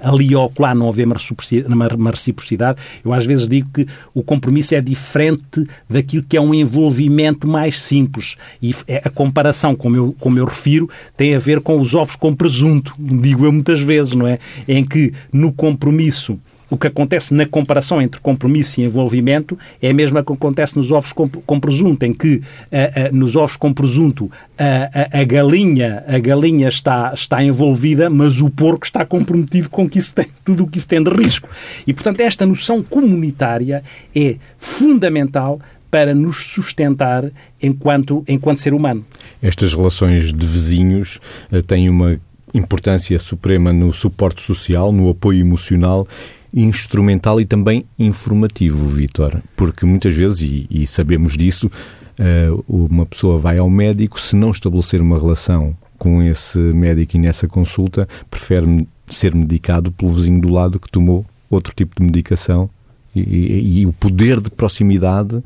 ali 0.00 0.34
ou 0.34 0.50
lá 0.58 0.74
não 0.74 0.88
haver 0.88 1.06
uma 1.06 2.10
reciprocidade, 2.10 2.80
eu 3.04 3.12
às 3.12 3.26
vezes 3.26 3.46
digo 3.46 3.68
que 3.74 3.86
o 4.14 4.22
compromisso 4.22 4.74
é 4.74 4.80
diferente 4.80 5.66
daquilo 5.86 6.24
que 6.26 6.38
é 6.38 6.40
um 6.40 6.54
envolvimento 6.54 7.46
mais 7.46 7.78
simples. 7.78 8.36
E 8.62 8.74
é, 8.88 9.02
a 9.04 9.10
comparação, 9.10 9.76
como 9.76 9.96
eu, 9.96 10.16
como 10.18 10.38
eu 10.38 10.46
refiro, 10.46 10.88
tem 11.14 11.34
a 11.34 11.38
ver 11.38 11.60
com 11.60 11.78
os 11.78 11.94
ovos 11.94 12.16
com 12.16 12.34
presunto, 12.34 12.94
digo 12.98 13.44
eu 13.44 13.52
muitas 13.52 13.80
vezes, 13.80 14.14
não 14.14 14.26
é? 14.26 14.38
Em 14.66 14.82
que 14.82 15.12
no 15.30 15.52
compromisso 15.52 16.38
o 16.70 16.78
que 16.78 16.86
acontece 16.86 17.34
na 17.34 17.44
comparação 17.44 18.00
entre 18.00 18.20
compromisso 18.20 18.80
e 18.80 18.84
envolvimento 18.84 19.58
é 19.82 19.90
a 19.90 19.94
mesma 19.94 20.22
que 20.22 20.32
acontece 20.32 20.76
nos 20.76 20.90
ovos 20.90 21.12
com, 21.12 21.28
com 21.28 21.58
presunto, 21.58 22.04
em 22.04 22.14
que 22.14 22.36
uh, 22.36 22.40
uh, 22.40 23.16
nos 23.16 23.34
ovos 23.34 23.56
com 23.56 23.74
presunto 23.74 24.30
a, 24.56 25.18
a, 25.18 25.20
a, 25.20 25.24
galinha, 25.24 26.04
a 26.06 26.18
galinha 26.18 26.68
está, 26.68 27.12
está 27.12 27.42
envolvida, 27.42 28.08
mas 28.08 28.40
o 28.40 28.48
porco 28.48 28.86
está 28.86 29.04
comprometido 29.04 29.68
com 29.68 29.88
que 29.88 29.98
isso 29.98 30.14
tem, 30.14 30.26
tudo 30.44 30.64
o 30.64 30.66
que 30.68 30.78
isso 30.78 30.86
tem 30.86 31.02
de 31.02 31.10
risco. 31.10 31.48
E, 31.86 31.92
portanto, 31.92 32.20
esta 32.20 32.46
noção 32.46 32.80
comunitária 32.80 33.82
é 34.14 34.36
fundamental 34.56 35.58
para 35.90 36.14
nos 36.14 36.46
sustentar 36.46 37.28
enquanto, 37.60 38.22
enquanto 38.28 38.58
ser 38.58 38.72
humano. 38.72 39.04
Estas 39.42 39.74
relações 39.74 40.32
de 40.32 40.46
vizinhos 40.46 41.18
têm 41.66 41.90
uma 41.90 42.20
importância 42.54 43.18
suprema 43.18 43.72
no 43.72 43.92
suporte 43.92 44.42
social, 44.42 44.92
no 44.92 45.10
apoio 45.10 45.40
emocional 45.40 46.06
instrumental 46.52 47.40
e 47.40 47.44
também 47.44 47.84
informativo, 47.98 48.86
Vítor, 48.86 49.42
porque 49.56 49.86
muitas 49.86 50.14
vezes, 50.14 50.40
e, 50.40 50.66
e 50.70 50.86
sabemos 50.86 51.36
disso, 51.36 51.70
uh, 52.18 52.64
uma 52.68 53.06
pessoa 53.06 53.38
vai 53.38 53.58
ao 53.58 53.70
médico, 53.70 54.20
se 54.20 54.34
não 54.36 54.50
estabelecer 54.50 55.00
uma 55.00 55.18
relação 55.18 55.76
com 55.98 56.22
esse 56.22 56.58
médico 56.58 57.16
e 57.16 57.20
nessa 57.20 57.46
consulta, 57.46 58.08
prefere 58.30 58.86
ser 59.08 59.34
medicado 59.34 59.92
pelo 59.92 60.10
vizinho 60.10 60.40
do 60.40 60.48
lado 60.48 60.80
que 60.80 60.90
tomou 60.90 61.26
outro 61.50 61.74
tipo 61.74 61.94
de 61.96 62.02
medicação 62.02 62.70
e, 63.14 63.20
e, 63.20 63.80
e 63.80 63.86
o 63.86 63.92
poder 63.92 64.40
de 64.40 64.50
proximidade 64.50 65.42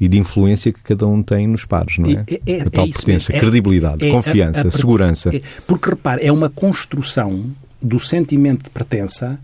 e 0.00 0.08
de 0.08 0.18
influência 0.18 0.72
que 0.72 0.80
cada 0.80 1.06
um 1.06 1.22
tem 1.22 1.46
nos 1.46 1.64
pares, 1.64 1.98
não 1.98 2.08
é? 2.08 2.24
é, 2.28 2.40
é 2.46 2.60
a 2.62 2.70
tal 2.70 2.86
é 2.86 2.90
pertença, 2.90 3.32
é, 3.32 3.40
credibilidade, 3.40 4.06
é 4.06 4.10
confiança, 4.12 4.62
a, 4.62 4.68
a, 4.68 4.70
segurança. 4.70 5.34
É, 5.34 5.42
porque, 5.66 5.90
repare, 5.90 6.24
é 6.24 6.30
uma 6.30 6.48
construção 6.48 7.44
do 7.82 7.98
sentimento 7.98 8.64
de 8.64 8.70
pertença 8.70 9.38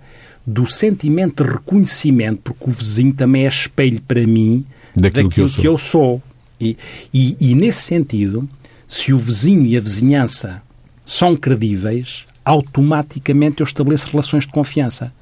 do 0.47 0.67
sentimento 0.67 1.43
de 1.45 1.51
reconhecimento, 1.51 2.41
porque 2.43 2.65
o 2.69 2.73
vizinho 2.73 3.15
também 3.15 3.45
é 3.45 3.49
espelho 3.49 4.01
para 4.03 4.27
mim 4.27 4.65
daquilo, 4.95 5.29
daquilo 5.29 5.31
que 5.31 5.41
eu 5.41 5.49
sou. 5.49 5.61
Que 5.61 5.69
eu 5.69 5.79
sou. 5.79 6.23
E, 6.61 6.77
e, 7.13 7.37
e, 7.41 7.55
nesse 7.55 7.83
sentido, 7.83 8.49
se 8.87 9.13
o 9.13 9.19
vizinho 9.19 9.67
e 9.67 9.77
a 9.77 9.81
vizinhança 9.81 10.63
são 11.05 11.37
credíveis, 11.37 12.27
automaticamente 12.45 13.61
eu 13.61 13.65
estabeleço 13.65 14.09
relações 14.11 14.45
de 14.47 14.53
confiança. 14.53 15.13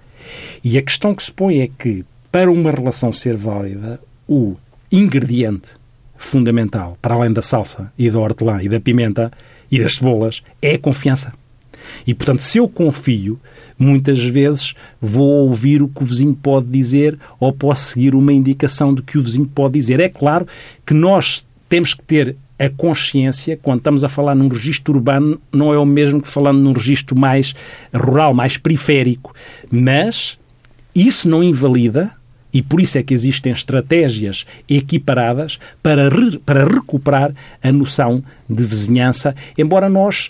E 0.63 0.77
a 0.77 0.83
questão 0.83 1.15
que 1.15 1.23
se 1.23 1.33
põe 1.33 1.61
é 1.61 1.69
que, 1.69 2.05
para 2.31 2.51
uma 2.51 2.71
relação 2.71 3.13
ser 3.13 3.37
válida, 3.37 4.01
o 4.29 4.57
ingrediente 4.91 5.71
fundamental, 6.17 6.97
para 7.01 7.15
além 7.15 7.33
da 7.33 7.43
salsa 7.43 7.93
e 7.99 8.11
da 8.11 8.19
hortelã 8.19 8.63
e 8.63 8.69
da 8.69 8.81
pimenta 8.81 9.33
e 9.71 9.81
das 9.81 9.95
cebolas, 9.95 10.43
é 10.61 10.75
a 10.75 10.79
confiança. 10.79 11.33
E, 12.07 12.15
portanto, 12.15 12.43
se 12.43 12.59
eu 12.59 12.69
confio, 12.69 13.41
muitas 13.83 14.23
vezes 14.23 14.75
vou 15.01 15.49
ouvir 15.49 15.83
o 15.83 15.89
que 15.89 16.03
o 16.03 16.07
vizinho 16.07 16.35
pode 16.35 16.67
dizer 16.67 17.19
ou 17.41 17.53
posso 17.53 17.91
seguir 17.91 18.15
uma 18.15 18.33
indicação 18.33 18.95
do 18.95 19.03
que 19.03 19.19
o 19.19 19.23
vizinho 19.23 19.47
pode 19.47 19.75
dizer. 19.75 20.01
É 20.01 20.09
claro 20.09 20.47
que 20.87 20.95
nós 20.95 21.47
temos 21.69 21.95
que 21.95 22.03
ter 22.03 22.37
a 22.59 22.69
consciência, 22.69 23.59
quando 23.61 23.79
estamos 23.79 24.05
a 24.05 24.09
falar 24.09 24.37
num 24.37 24.47
registro 24.47 24.95
urbano, 24.95 25.41
não 25.53 25.75
é 25.75 25.79
o 25.79 25.85
mesmo 25.85 26.23
que 26.23 26.29
falando 26.29 26.61
num 26.61 26.73
registro 26.73 27.19
mais 27.19 27.55
rural, 27.93 28.33
mais 28.33 28.57
periférico. 28.57 29.35
Mas 29.69 30.39
isso 30.95 31.29
não 31.29 31.43
invalida 31.43 32.13
e 32.53 32.63
por 32.63 32.81
isso 32.81 32.99
é 32.99 33.03
que 33.03 33.15
existem 33.15 33.53
estratégias 33.53 34.45
equiparadas 34.69 35.59
para, 35.83 36.09
re, 36.09 36.39
para 36.39 36.65
recuperar 36.65 37.35
a 37.63 37.73
noção 37.73 38.23
de 38.49 38.63
vizinhança, 38.63 39.35
embora 39.57 39.89
nós 39.89 40.29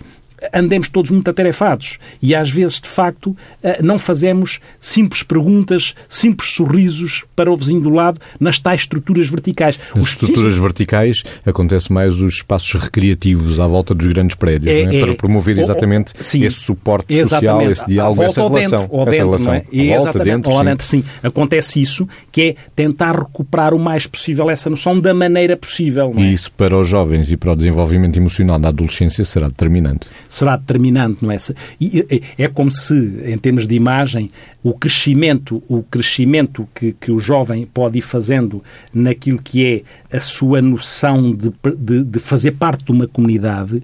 andemos 0.52 0.88
todos 0.88 1.10
muito 1.10 1.28
atarefados 1.30 1.98
e 2.20 2.34
às 2.34 2.50
vezes, 2.50 2.80
de 2.80 2.88
facto, 2.88 3.36
eh, 3.62 3.80
não 3.82 3.98
fazemos 3.98 4.60
simples 4.80 5.22
perguntas, 5.22 5.94
simples 6.08 6.50
sorrisos 6.50 7.24
para 7.36 7.52
o 7.52 7.56
vizinho 7.56 7.80
do 7.80 7.90
lado 7.90 8.20
nas 8.38 8.58
tais 8.58 8.82
estruturas 8.82 9.28
verticais. 9.28 9.78
Nas 9.94 10.08
estruturas 10.08 10.56
verticais 10.56 11.22
acontece 11.44 11.92
mais 11.92 12.20
os 12.20 12.34
espaços 12.34 12.80
recreativos 12.80 13.60
à 13.60 13.66
volta 13.66 13.94
dos 13.94 14.06
grandes 14.06 14.34
prédios, 14.34 14.72
é, 14.72 14.82
é? 14.82 15.00
para 15.00 15.14
promover 15.14 15.58
exatamente 15.58 16.12
sim, 16.20 16.44
esse 16.44 16.60
suporte 16.60 17.14
social, 17.24 17.62
esse 17.70 17.86
diálogo, 17.86 18.22
essa 18.22 18.40
relação. 18.40 18.80
Dentro, 18.80 19.00
essa 19.00 19.10
dentro, 19.10 19.26
relação. 19.26 19.54
É? 19.54 19.64
E 19.72 19.88
volta, 19.88 20.24
dentro, 20.24 20.52
sim. 20.52 20.64
dentro, 20.64 20.86
sim. 20.86 21.04
Acontece 21.22 21.82
isso, 21.82 22.08
que 22.30 22.42
é 22.42 22.54
tentar 22.74 23.18
recuperar 23.18 23.74
o 23.74 23.78
mais 23.78 24.06
possível 24.06 24.50
essa 24.50 24.68
noção 24.68 24.98
da 24.98 25.14
maneira 25.14 25.56
possível. 25.56 26.12
E 26.16 26.22
é? 26.22 26.26
isso 26.26 26.50
para 26.52 26.76
os 26.76 26.88
jovens 26.88 27.30
e 27.30 27.36
para 27.36 27.52
o 27.52 27.56
desenvolvimento 27.56 28.16
emocional 28.16 28.58
na 28.58 28.68
adolescência 28.68 29.24
será 29.24 29.48
determinante 29.48 30.08
será 30.32 30.56
determinante, 30.56 31.22
não 31.22 31.30
é? 31.30 31.36
E 31.78 32.22
é 32.38 32.48
como 32.48 32.70
se, 32.70 33.22
em 33.26 33.36
termos 33.36 33.66
de 33.66 33.74
imagem, 33.74 34.30
o 34.62 34.72
crescimento, 34.72 35.62
o 35.68 35.82
crescimento 35.82 36.66
que, 36.74 36.92
que 36.92 37.12
o 37.12 37.18
jovem 37.18 37.64
pode 37.64 37.98
ir 37.98 38.02
fazendo 38.02 38.64
naquilo 38.94 39.38
que 39.42 39.84
é 40.10 40.16
a 40.16 40.20
sua 40.20 40.62
noção 40.62 41.32
de, 41.32 41.52
de, 41.76 42.04
de 42.04 42.18
fazer 42.18 42.52
parte 42.52 42.82
de 42.82 42.92
uma 42.92 43.06
comunidade, 43.06 43.82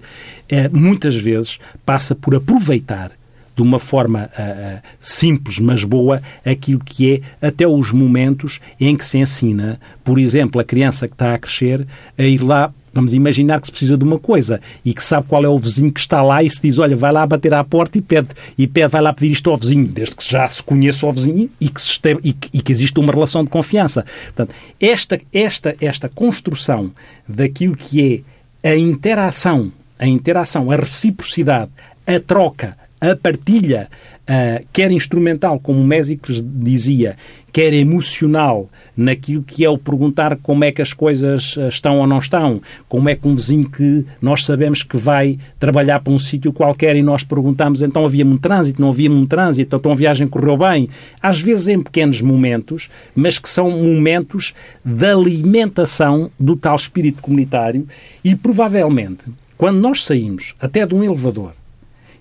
é, 0.49 0.67
muitas 0.69 1.15
vezes 1.15 1.59
passa 1.85 2.15
por 2.15 2.33
aproveitar 2.33 3.11
de 3.55 3.61
uma 3.61 3.77
forma 3.77 4.29
uh, 4.39 4.81
simples, 4.99 5.59
mas 5.59 5.83
boa, 5.83 6.21
aquilo 6.45 6.79
que 6.79 7.21
é 7.41 7.47
até 7.47 7.67
os 7.67 7.91
momentos 7.91 8.59
em 8.79 8.95
que 8.95 9.05
se 9.05 9.17
ensina, 9.17 9.79
por 10.01 10.17
exemplo, 10.17 10.59
a 10.61 10.63
criança 10.63 11.07
que 11.09 11.13
está 11.13 11.33
a 11.35 11.37
crescer, 11.37 11.85
a 12.17 12.23
ir 12.23 12.41
lá 12.41 12.73
Vamos 12.93 13.13
imaginar 13.13 13.59
que 13.61 13.67
se 13.67 13.71
precisa 13.71 13.97
de 13.97 14.03
uma 14.03 14.19
coisa 14.19 14.59
e 14.83 14.93
que 14.93 15.03
sabe 15.03 15.27
qual 15.27 15.43
é 15.43 15.47
o 15.47 15.57
vizinho 15.57 15.91
que 15.91 15.99
está 15.99 16.21
lá 16.21 16.43
e 16.43 16.49
se 16.49 16.61
diz, 16.61 16.77
olha, 16.77 16.95
vai 16.95 17.11
lá 17.11 17.25
bater 17.25 17.53
à 17.53 17.63
porta 17.63 17.97
e 17.97 18.01
pede, 18.01 18.29
e 18.57 18.67
pede, 18.67 18.87
vai 18.87 19.01
lá 19.01 19.13
pedir 19.13 19.31
isto 19.31 19.49
ao 19.49 19.57
vizinho, 19.57 19.87
desde 19.87 20.15
que 20.15 20.29
já 20.29 20.47
se 20.47 20.61
conheça 20.63 21.05
o 21.05 21.11
vizinho 21.11 21.49
e 21.59 21.69
que, 21.69 21.81
se 21.81 21.89
esteve, 21.89 22.19
e 22.23 22.33
que, 22.33 22.49
e 22.53 22.61
que 22.61 22.71
existe 22.71 22.99
uma 22.99 23.11
relação 23.11 23.43
de 23.43 23.49
confiança. 23.49 24.05
Portanto, 24.25 24.53
esta, 24.79 25.19
esta, 25.33 25.75
esta 25.79 26.09
construção 26.09 26.91
daquilo 27.27 27.75
que 27.75 28.23
é 28.63 28.71
a 28.71 28.75
interação, 28.75 29.71
a 29.97 30.07
interação, 30.07 30.71
a 30.71 30.75
reciprocidade, 30.75 31.71
a 32.05 32.19
troca, 32.19 32.77
a 32.99 33.15
partilha, 33.15 33.89
uh, 34.29 34.65
quer 34.71 34.91
instrumental, 34.91 35.59
como 35.59 35.81
o 35.81 35.85
Mésicles 35.85 36.41
dizia, 36.45 37.17
quer 37.51 37.73
emocional, 37.73 38.69
naquilo 38.95 39.41
que 39.41 39.65
é 39.65 39.69
o 39.69 39.77
perguntar 39.77 40.37
como 40.37 40.63
é 40.63 40.71
que 40.71 40.81
as 40.81 40.93
coisas 40.93 41.55
ah, 41.57 41.67
estão 41.67 41.99
ou 41.99 42.05
não 42.05 42.19
estão, 42.19 42.61
como 42.87 43.09
é 43.09 43.15
que 43.15 43.27
um 43.27 43.35
vizinho 43.35 43.67
que 43.67 44.05
nós 44.21 44.45
sabemos 44.45 44.83
que 44.83 44.97
vai 44.97 45.39
trabalhar 45.59 45.99
para 46.01 46.13
um 46.13 46.19
sítio 46.19 46.53
qualquer 46.53 46.95
e 46.95 47.01
nós 47.01 47.23
perguntamos 47.23 47.81
então 47.81 48.05
havia 48.05 48.23
muito 48.23 48.41
trânsito, 48.41 48.81
não 48.81 48.89
havia 48.89 49.09
muito 49.09 49.29
trânsito, 49.29 49.75
então 49.75 49.91
a 49.91 49.95
viagem 49.95 50.27
correu 50.27 50.57
bem. 50.57 50.89
Às 51.21 51.41
vezes 51.41 51.67
em 51.67 51.81
pequenos 51.81 52.21
momentos, 52.21 52.89
mas 53.15 53.39
que 53.39 53.49
são 53.49 53.71
momentos 53.71 54.53
de 54.85 55.07
alimentação 55.07 56.29
do 56.39 56.55
tal 56.55 56.75
espírito 56.75 57.21
comunitário 57.21 57.87
e 58.23 58.35
provavelmente, 58.35 59.23
quando 59.57 59.79
nós 59.79 60.03
saímos 60.03 60.53
até 60.59 60.85
de 60.85 60.93
um 60.93 61.03
elevador 61.03 61.53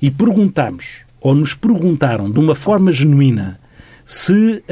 e 0.00 0.10
perguntamos 0.10 1.07
ou 1.20 1.34
nos 1.34 1.54
perguntaram 1.54 2.30
de 2.30 2.38
uma 2.38 2.54
forma 2.54 2.92
genuína 2.92 3.58
se 4.08 4.32
uh, 4.32 4.64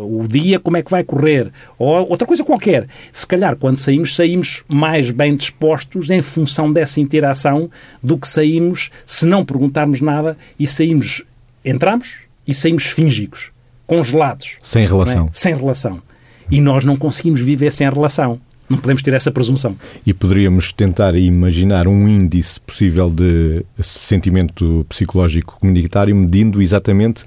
uh, 0.00 0.02
uh, 0.02 0.20
o 0.20 0.26
dia 0.26 0.58
como 0.58 0.76
é 0.78 0.82
que 0.82 0.90
vai 0.90 1.04
correr, 1.04 1.52
ou 1.78 2.10
outra 2.10 2.26
coisa 2.26 2.42
qualquer. 2.42 2.88
Se 3.12 3.24
calhar, 3.24 3.54
quando 3.54 3.76
saímos, 3.78 4.16
saímos 4.16 4.64
mais 4.66 5.12
bem 5.12 5.36
dispostos 5.36 6.10
em 6.10 6.20
função 6.20 6.72
dessa 6.72 7.00
interação 7.00 7.70
do 8.02 8.18
que 8.18 8.26
saímos 8.26 8.90
se 9.06 9.28
não 9.28 9.44
perguntarmos 9.44 10.00
nada 10.00 10.36
e 10.58 10.66
saímos, 10.66 11.22
entramos 11.64 12.16
e 12.44 12.52
saímos 12.52 12.86
fíngicos, 12.86 13.52
congelados. 13.86 14.56
Sem 14.60 14.84
relação. 14.84 15.26
É? 15.26 15.28
Sem 15.32 15.54
relação. 15.54 16.02
E 16.50 16.60
nós 16.60 16.84
não 16.84 16.96
conseguimos 16.96 17.40
viver 17.40 17.70
sem 17.70 17.88
relação. 17.88 18.40
Não 18.68 18.78
podemos 18.78 19.02
ter 19.02 19.14
essa 19.14 19.30
presunção. 19.30 19.76
E 20.04 20.12
poderíamos 20.12 20.72
tentar 20.72 21.16
imaginar 21.16 21.86
um 21.86 22.08
índice 22.08 22.60
possível 22.60 23.08
de 23.08 23.64
sentimento 23.80 24.84
psicológico 24.88 25.58
comunitário 25.60 26.14
medindo 26.14 26.60
exatamente 26.60 27.24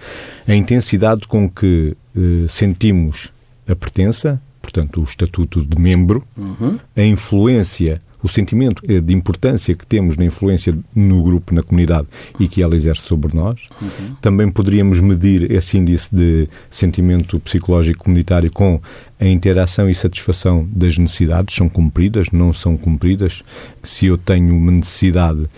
a 0.48 0.54
intensidade 0.54 1.28
com 1.28 1.50
que 1.50 1.96
eh, 2.16 2.46
sentimos 2.48 3.32
a 3.68 3.76
pertença, 3.76 4.42
portanto, 4.62 5.00
o 5.00 5.04
estatuto 5.04 5.64
de 5.64 5.80
membro, 5.80 6.24
uhum. 6.36 6.78
a 6.96 7.04
influência 7.04 8.02
o 8.22 8.28
sentimento 8.28 8.84
eh, 8.88 9.00
de 9.00 9.14
importância 9.14 9.74
que 9.74 9.86
temos 9.86 10.18
na 10.18 10.26
influência 10.26 10.78
no 10.94 11.24
grupo, 11.24 11.54
na 11.54 11.64
comunidade 11.64 12.08
e 12.40 12.48
que 12.48 12.62
ela 12.62 12.76
exerce 12.76 13.02
sobre 13.02 13.36
nós. 13.36 13.68
Uhum. 13.82 14.16
Também 14.22 14.52
poderíamos 14.52 15.00
medir 15.00 15.52
esse 15.52 15.78
índice 15.78 16.14
de 16.14 16.48
sentimento 16.70 17.40
psicológico 17.40 18.04
comunitário 18.04 18.52
com 18.52 18.82
a 19.20 19.26
interação 19.26 19.90
e 19.90 19.96
satisfação 19.96 20.68
das 20.72 20.98
necessidades. 20.98 21.56
São 21.56 21.70
cumpridas, 21.70 22.28
não 22.32 22.54
são 22.54 22.76
cumpridas. 22.76 23.44
Se 23.84 24.08
eu 24.08 24.18
tenho 24.18 24.56
uma 24.56 24.72
necessidade, 24.72 25.50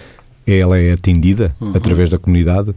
ela 0.45 0.77
é 0.77 0.91
atendida 0.91 1.55
uhum. 1.59 1.71
através 1.75 2.09
da 2.09 2.17
comunidade 2.17 2.75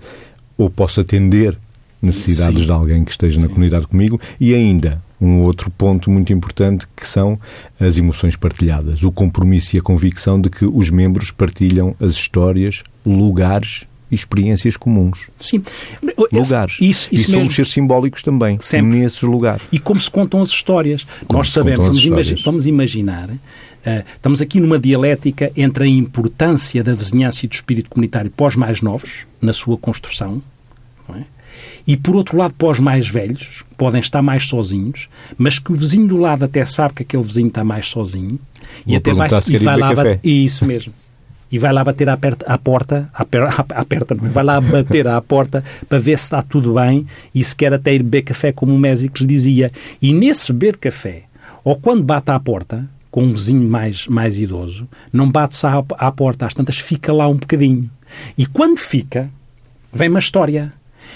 ou 0.56 0.70
posso 0.70 1.00
atender 1.00 1.58
necessidades 2.04 2.60
Sim. 2.60 2.66
de 2.66 2.72
alguém 2.72 3.04
que 3.04 3.10
esteja 3.10 3.36
Sim. 3.36 3.42
na 3.42 3.48
comunidade 3.48 3.86
comigo 3.86 4.20
e 4.40 4.54
ainda 4.54 5.02
um 5.20 5.40
outro 5.40 5.70
ponto 5.70 6.10
muito 6.10 6.32
importante 6.32 6.86
que 6.94 7.06
são 7.06 7.38
as 7.80 7.96
emoções 7.96 8.36
partilhadas, 8.36 9.02
o 9.02 9.10
compromisso 9.10 9.74
e 9.74 9.78
a 9.78 9.82
convicção 9.82 10.40
de 10.40 10.50
que 10.50 10.64
os 10.64 10.90
membros 10.90 11.30
partilham 11.30 11.96
as 12.00 12.14
histórias, 12.14 12.82
lugares 13.06 13.86
experiências 14.10 14.76
comuns. 14.76 15.26
Sim. 15.40 15.62
Lugares. 16.32 16.76
Isso, 16.80 17.08
isso 17.10 17.12
e 17.12 17.16
mesmo. 17.16 17.32
somos 17.32 17.54
seres 17.54 17.72
simbólicos 17.72 18.22
também, 18.22 18.58
Sempre. 18.60 18.98
nesses 18.98 19.22
lugares. 19.22 19.62
E 19.72 19.78
como 19.78 20.00
se 20.00 20.10
contam 20.10 20.40
as 20.40 20.50
histórias. 20.50 21.04
Como 21.26 21.38
Nós 21.38 21.50
sabemos, 21.50 21.86
vamos, 21.86 21.98
histórias. 21.98 22.42
vamos 22.42 22.66
imaginar, 22.66 23.30
eh, 23.84 24.04
estamos 24.14 24.40
aqui 24.40 24.60
numa 24.60 24.78
dialética 24.78 25.50
entre 25.56 25.84
a 25.84 25.88
importância 25.88 26.82
da 26.82 26.94
vizinhança 26.94 27.44
e 27.44 27.48
do 27.48 27.52
espírito 27.52 27.90
comunitário 27.90 28.32
os 28.38 28.56
mais 28.56 28.80
novos, 28.80 29.26
na 29.40 29.52
sua 29.52 29.76
construção, 29.76 30.42
não 31.08 31.16
é? 31.16 31.24
E 31.86 31.96
por 31.96 32.16
outro 32.16 32.36
lado 32.36 32.54
para 32.54 32.68
os 32.68 32.80
mais 32.80 33.06
velhos, 33.08 33.62
que 33.68 33.74
podem 33.76 34.00
estar 34.00 34.22
mais 34.22 34.46
sozinhos, 34.46 35.08
mas 35.36 35.58
que 35.58 35.70
o 35.72 35.74
vizinho 35.74 36.06
do 36.06 36.16
lado 36.16 36.44
até 36.44 36.64
sabe 36.64 36.94
que 36.94 37.02
aquele 37.02 37.22
vizinho 37.22 37.48
está 37.48 37.62
mais 37.64 37.86
sozinho 37.88 38.38
e 38.86 38.90
Vou 38.90 38.96
até 38.98 39.12
vai, 39.12 39.28
e 39.50 39.58
vai 39.58 39.76
lá 39.76 39.94
café. 39.94 40.20
Isso 40.24 40.64
mesmo. 40.64 40.92
E 41.52 41.58
vai 41.58 41.72
lá 41.72 41.84
bater 41.84 42.08
à, 42.08 42.16
perta- 42.16 42.46
à 42.52 42.58
porta, 42.58 43.08
à, 43.14 43.24
per- 43.24 43.42
à- 43.44 43.64
à 43.80 43.84
perta, 43.84 44.14
não 44.14 44.26
é? 44.26 44.28
Vai 44.30 44.42
lá 44.44 44.60
bater 44.60 45.06
à 45.06 45.20
porta 45.20 45.62
para 45.88 45.98
ver 45.98 46.18
se 46.18 46.24
está 46.24 46.42
tudo 46.42 46.74
bem 46.74 47.06
e 47.34 47.44
se 47.44 47.54
quer 47.54 47.72
até 47.72 47.94
ir 47.94 48.02
beber 48.02 48.22
café, 48.22 48.50
como 48.50 48.74
o 48.74 48.78
Mésicles 48.78 49.26
dizia. 49.28 49.70
E 50.00 50.12
nesse 50.12 50.52
beber 50.52 50.78
café, 50.78 51.24
ou 51.62 51.76
quando 51.76 52.02
bate 52.02 52.30
à 52.30 52.40
porta, 52.40 52.88
com 53.10 53.22
um 53.22 53.32
vizinho 53.32 53.68
mais, 53.68 54.08
mais 54.08 54.36
idoso, 54.38 54.88
não 55.12 55.30
bate-se 55.30 55.64
à, 55.66 55.84
à 55.98 56.10
porta, 56.10 56.46
às 56.46 56.54
tantas 56.54 56.76
fica 56.78 57.12
lá 57.12 57.28
um 57.28 57.36
bocadinho. 57.36 57.88
E 58.36 58.46
quando 58.46 58.78
fica, 58.78 59.30
vem 59.92 60.08
uma 60.08 60.18
história. 60.18 60.72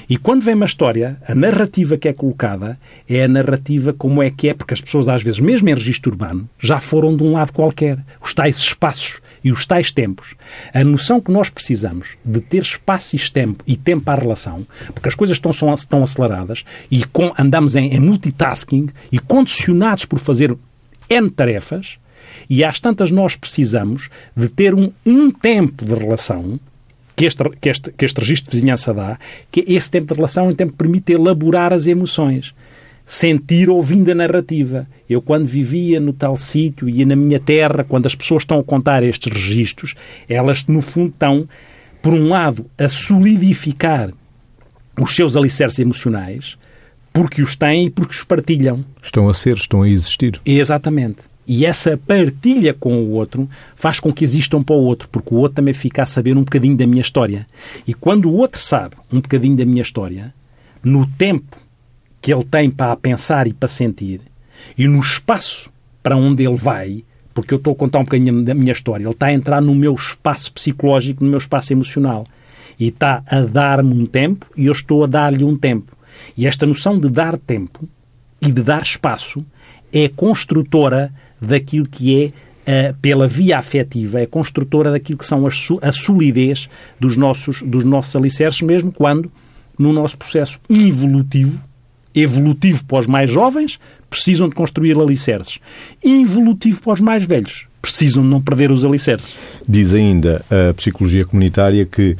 E 0.09 0.17
quando 0.17 0.43
vem 0.43 0.55
uma 0.55 0.65
história, 0.65 1.19
a 1.27 1.35
narrativa 1.35 1.99
que 1.99 2.09
é 2.09 2.13
colocada 2.15 2.79
é 3.09 3.25
a 3.25 3.29
narrativa 3.29 3.93
como 3.93 4.23
é 4.23 4.31
que 4.31 4.49
é, 4.49 4.55
porque 4.55 4.73
as 4.73 4.81
pessoas 4.81 5.07
às 5.07 5.23
vezes, 5.23 5.39
mesmo 5.39 5.69
em 5.69 5.75
registro 5.75 6.11
urbano, 6.13 6.49
já 6.59 6.81
foram 6.81 7.15
de 7.15 7.23
um 7.23 7.33
lado 7.33 7.53
qualquer. 7.53 7.99
Os 8.21 8.33
tais 8.33 8.57
espaços 8.57 9.21
e 9.45 9.53
os 9.53 9.67
tais 9.67 9.93
tempos. 9.93 10.35
A 10.73 10.83
noção 10.83 11.21
que 11.21 11.31
nós 11.31 11.51
precisamos 11.51 12.17
de 12.25 12.41
ter 12.41 12.63
espaço 12.63 13.17
e 13.17 13.19
tempo, 13.31 13.63
e 13.67 13.77
tempo 13.77 14.11
à 14.11 14.15
relação, 14.15 14.67
porque 14.95 15.09
as 15.09 15.15
coisas 15.15 15.37
estão, 15.37 15.53
são, 15.53 15.73
estão 15.75 16.03
aceleradas 16.03 16.65
e 16.91 17.05
com- 17.05 17.35
andamos 17.39 17.77
em, 17.77 17.93
em 17.95 18.01
multitasking 18.01 18.89
e 19.13 19.19
condicionados 19.19 20.07
por 20.07 20.19
fazer 20.19 20.57
N 21.11 21.31
tarefas, 21.31 21.99
e 22.49 22.65
às 22.65 22.81
tantas 22.81 23.11
nós 23.11 23.37
precisamos 23.37 24.09
de 24.37 24.49
ter 24.49 24.75
um, 24.75 24.91
um 25.05 25.31
tempo 25.31 25.85
de 25.85 25.95
relação 25.95 26.59
que 27.19 27.27
este, 27.27 27.43
que, 27.61 27.69
este, 27.69 27.91
que 27.91 28.05
este 28.05 28.21
registro 28.21 28.53
de 28.53 28.59
vizinhança 28.59 28.95
dá, 28.95 29.19
que 29.51 29.65
esse 29.67 29.91
tempo 29.91 30.07
de 30.07 30.15
relação 30.15 30.47
é 30.47 30.49
um 30.51 30.55
tempo 30.55 30.71
que 30.71 30.79
permite 30.79 31.13
elaborar 31.13 31.73
as 31.73 31.89
emoções. 31.89 32.55
Sentir 33.05 33.69
ouvindo 33.69 34.13
a 34.13 34.15
narrativa. 34.15 34.87
Eu, 35.11 35.21
quando 35.21 35.47
vivia 35.47 35.99
no 35.99 36.13
tal 36.13 36.37
sítio 36.37 36.89
e 36.89 37.05
na 37.05 37.17
minha 37.17 37.41
terra, 37.41 37.83
quando 37.83 38.07
as 38.07 38.15
pessoas 38.15 38.45
estão 38.45 38.61
a 38.61 38.63
contar 38.63 39.03
estes 39.03 39.33
registros, 39.33 39.97
elas, 40.29 40.65
no 40.67 40.81
fundo, 40.81 41.11
estão, 41.11 41.49
por 42.01 42.15
um 42.15 42.29
lado, 42.29 42.67
a 42.79 42.89
solidificar 42.89 44.13
os 45.01 45.17
seus 45.17 45.37
alicerces 45.37 45.81
emocionais, 45.81 46.57
porque 47.13 47.43
os 47.43 47.57
têm 47.57 47.87
e 47.87 47.91
porque 47.91 48.15
os 48.15 48.23
partilham. 48.23 48.85
Estão 49.03 49.29
a 49.29 49.35
ser, 49.35 49.57
estão 49.57 49.83
a 49.83 49.89
existir. 49.89 50.41
Exatamente. 50.47 51.23
E 51.49 51.65
essa 51.65 51.97
partilha 51.97 52.75
com 52.75 53.03
o 53.03 53.13
outro 53.13 53.49
faz 53.75 53.99
com 53.99 54.13
que 54.13 54.23
existam 54.23 54.63
para 54.63 54.77
o 54.77 54.85
outro, 54.85 55.09
porque 55.09 55.35
o 55.35 55.39
outro 55.39 55.57
também 55.57 55.73
fica 55.73 56.03
a 56.03 56.07
saber 56.07 56.37
um 56.37 56.45
bocadinho 56.45 56.77
da 56.77 56.87
minha 56.87 57.01
história. 57.01 57.47
E 57.87 57.95
quando 57.95 58.29
o 58.29 58.35
outro 58.35 58.61
sabe 58.61 58.97
um 59.11 59.19
bocadinho 59.19 59.57
da 59.57 59.65
minha 59.65 59.81
história, 59.81 60.35
no 60.85 61.07
tempo 61.07 61.57
que 62.21 62.31
ele 62.31 62.45
tem 62.45 62.71
para 62.71 62.95
pensar 62.97 63.47
e 63.47 63.55
para 63.55 63.67
sentir, 63.67 64.21
e 64.77 64.87
no 64.87 65.01
espaço 65.01 65.71
para 66.03 66.19
onde 66.19 66.47
ele 66.47 66.57
vai, 66.57 67.03
porque 67.33 67.55
eu 67.55 67.59
estou 67.59 67.73
a 67.73 67.77
contar 67.77 68.01
um 68.01 68.05
bocadinho 68.05 68.45
da 68.45 68.55
minha 68.55 68.73
história, 68.73 69.05
ele 69.05 69.11
está 69.11 69.29
a 69.29 69.33
entrar 69.33 69.63
no 69.63 69.75
meu 69.75 69.95
espaço 69.95 70.53
psicológico, 70.53 71.25
no 71.25 71.31
meu 71.31 71.39
espaço 71.39 71.73
emocional. 71.73 72.27
E 72.79 72.89
está 72.89 73.23
a 73.27 73.41
dar-me 73.41 73.93
um 73.93 74.07
tempo 74.07 74.47
e 74.57 74.67
eu 74.67 74.73
estou 74.73 75.03
a 75.03 75.07
dar-lhe 75.07 75.43
um 75.43 75.57
tempo. 75.57 75.97
E 76.37 76.47
esta 76.47 76.67
noção 76.67 77.01
de 77.01 77.09
dar 77.09 77.37
tempo 77.39 77.89
e 78.41 78.53
de 78.53 78.63
dar 78.63 78.83
espaço 78.83 79.45
é 79.93 80.09
construtora 80.09 81.13
daquilo 81.41 81.87
que 81.87 82.25
é, 82.25 82.33
eh, 82.67 82.95
pela 83.01 83.27
via 83.27 83.59
afetiva, 83.59 84.21
é 84.21 84.27
construtora 84.27 84.91
daquilo 84.91 85.19
que 85.19 85.27
são 85.27 85.47
as 85.47 85.69
a 85.83 85.93
solidez 85.93 86.69
dos 86.99 87.17
nossos, 87.17 87.63
dos 87.63 87.85
nossos 87.85 88.15
alicerces, 88.15 88.63
mesmo 88.63 88.93
quando, 88.93 89.31
no 89.79 89.93
nosso 89.93 90.17
processo 90.19 90.59
evolutivo, 90.69 91.63
evolutivo 92.15 92.85
para 92.85 92.99
os 92.99 93.07
mais 93.07 93.31
jovens, 93.31 93.79
precisam 94.11 94.49
de 94.49 94.55
construir 94.55 94.99
alicerces. 94.99 95.59
Involutivo 96.05 96.83
para 96.83 96.95
os 96.95 97.01
mais 97.01 97.25
velhos, 97.25 97.67
precisam 97.81 98.23
de 98.23 98.29
não 98.29 98.41
perder 98.41 98.71
os 98.71 98.85
alicerces. 98.85 99.37
Diz 99.69 99.95
ainda 99.95 100.45
a 100.51 100.75
psicologia 100.75 101.25
comunitária 101.25 101.87
que 101.87 102.17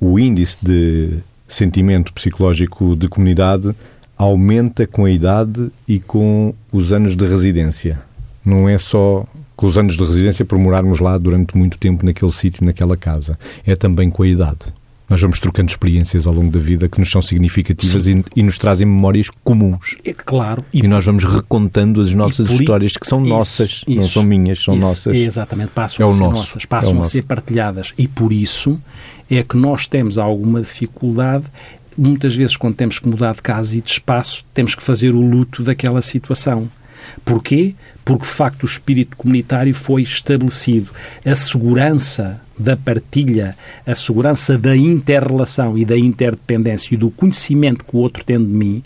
o 0.00 0.18
índice 0.18 0.58
de 0.62 1.18
sentimento 1.48 2.12
psicológico 2.12 2.96
de 2.96 3.08
comunidade 3.08 3.74
aumenta 4.16 4.86
com 4.86 5.04
a 5.04 5.10
idade 5.10 5.70
e 5.86 5.98
com 6.00 6.54
os 6.72 6.92
anos 6.92 7.14
de 7.14 7.26
residência. 7.26 8.02
Não 8.46 8.68
é 8.68 8.78
só 8.78 9.26
com 9.56 9.66
os 9.66 9.76
anos 9.76 9.96
de 9.96 10.04
residência 10.04 10.44
por 10.44 10.56
morarmos 10.58 11.00
lá 11.00 11.18
durante 11.18 11.56
muito 11.56 11.76
tempo 11.76 12.06
naquele 12.06 12.30
sítio, 12.32 12.64
naquela 12.64 12.96
casa. 12.96 13.36
É 13.66 13.74
também 13.74 14.08
com 14.08 14.22
a 14.22 14.28
idade. 14.28 14.72
Nós 15.08 15.20
vamos 15.20 15.38
trocando 15.38 15.70
experiências 15.70 16.26
ao 16.26 16.32
longo 16.34 16.50
da 16.50 16.58
vida 16.58 16.88
que 16.88 16.98
nos 16.98 17.10
são 17.10 17.22
significativas 17.22 18.08
e, 18.08 18.24
e 18.34 18.42
nos 18.42 18.58
trazem 18.58 18.86
memórias 18.86 19.30
comuns. 19.44 19.96
É 20.04 20.12
claro. 20.12 20.64
E, 20.72 20.82
nós 20.86 21.04
vamos 21.04 21.22
recontando 21.22 22.00
as 22.00 22.12
nossas 22.12 22.48
E 22.50 22.54
histórias, 22.54 22.96
que 22.96 23.06
são 23.06 23.20
Isso, 23.22 23.28
nossas, 23.28 23.84
não 23.86 23.98
isso, 24.02 24.08
são 24.12 24.22
minhas, 24.24 24.62
são 24.64 24.74
isso, 24.74 24.84
nossas. 24.86 25.14
Exatamente, 25.14 25.70
passam 25.70 26.04
É 26.06 26.10
a 26.10 26.12
ser 26.12 26.20
nosso, 26.20 26.34
nossas, 26.34 26.62
é 26.64 26.66
passam 26.66 26.90
o 26.90 26.94
a 26.94 26.96
nosso. 26.96 27.10
ser 27.10 27.22
partilhadas. 27.22 27.94
E 27.96 28.08
por 28.08 28.32
isso 28.32 28.80
é 29.30 29.42
que 29.44 29.56
nós 29.56 29.86
temos 29.86 30.18
alguma 30.18 30.60
dificuldade. 30.60 31.44
Muitas 31.96 32.34
vezes, 32.34 32.56
quando 32.56 32.74
temos 32.74 32.98
que 32.98 33.08
mudar 33.08 33.34
de 33.34 33.42
casa 33.42 33.76
e 33.76 33.80
de 33.80 33.90
espaço, 33.90 34.44
temos 34.52 34.74
que 34.74 34.82
fazer 34.82 35.14
o 35.14 35.20
luto 35.20 35.62
daquela 35.62 36.02
situação. 36.02 36.68
Porquê? 37.24 37.76
Porque, 38.06 38.24
de 38.24 38.30
facto, 38.30 38.62
o 38.62 38.66
espírito 38.66 39.16
comunitário 39.16 39.74
foi 39.74 40.02
estabelecido. 40.02 40.92
A 41.24 41.34
segurança 41.34 42.40
da 42.56 42.76
partilha, 42.76 43.56
a 43.84 43.96
segurança 43.96 44.56
da 44.56 44.76
interrelação 44.76 45.76
e 45.76 45.84
da 45.84 45.98
interdependência 45.98 46.94
e 46.94 46.96
do 46.96 47.10
conhecimento 47.10 47.84
que 47.84 47.96
o 47.96 47.98
outro 47.98 48.24
tem 48.24 48.38
de 48.38 48.44
mim, 48.44 48.80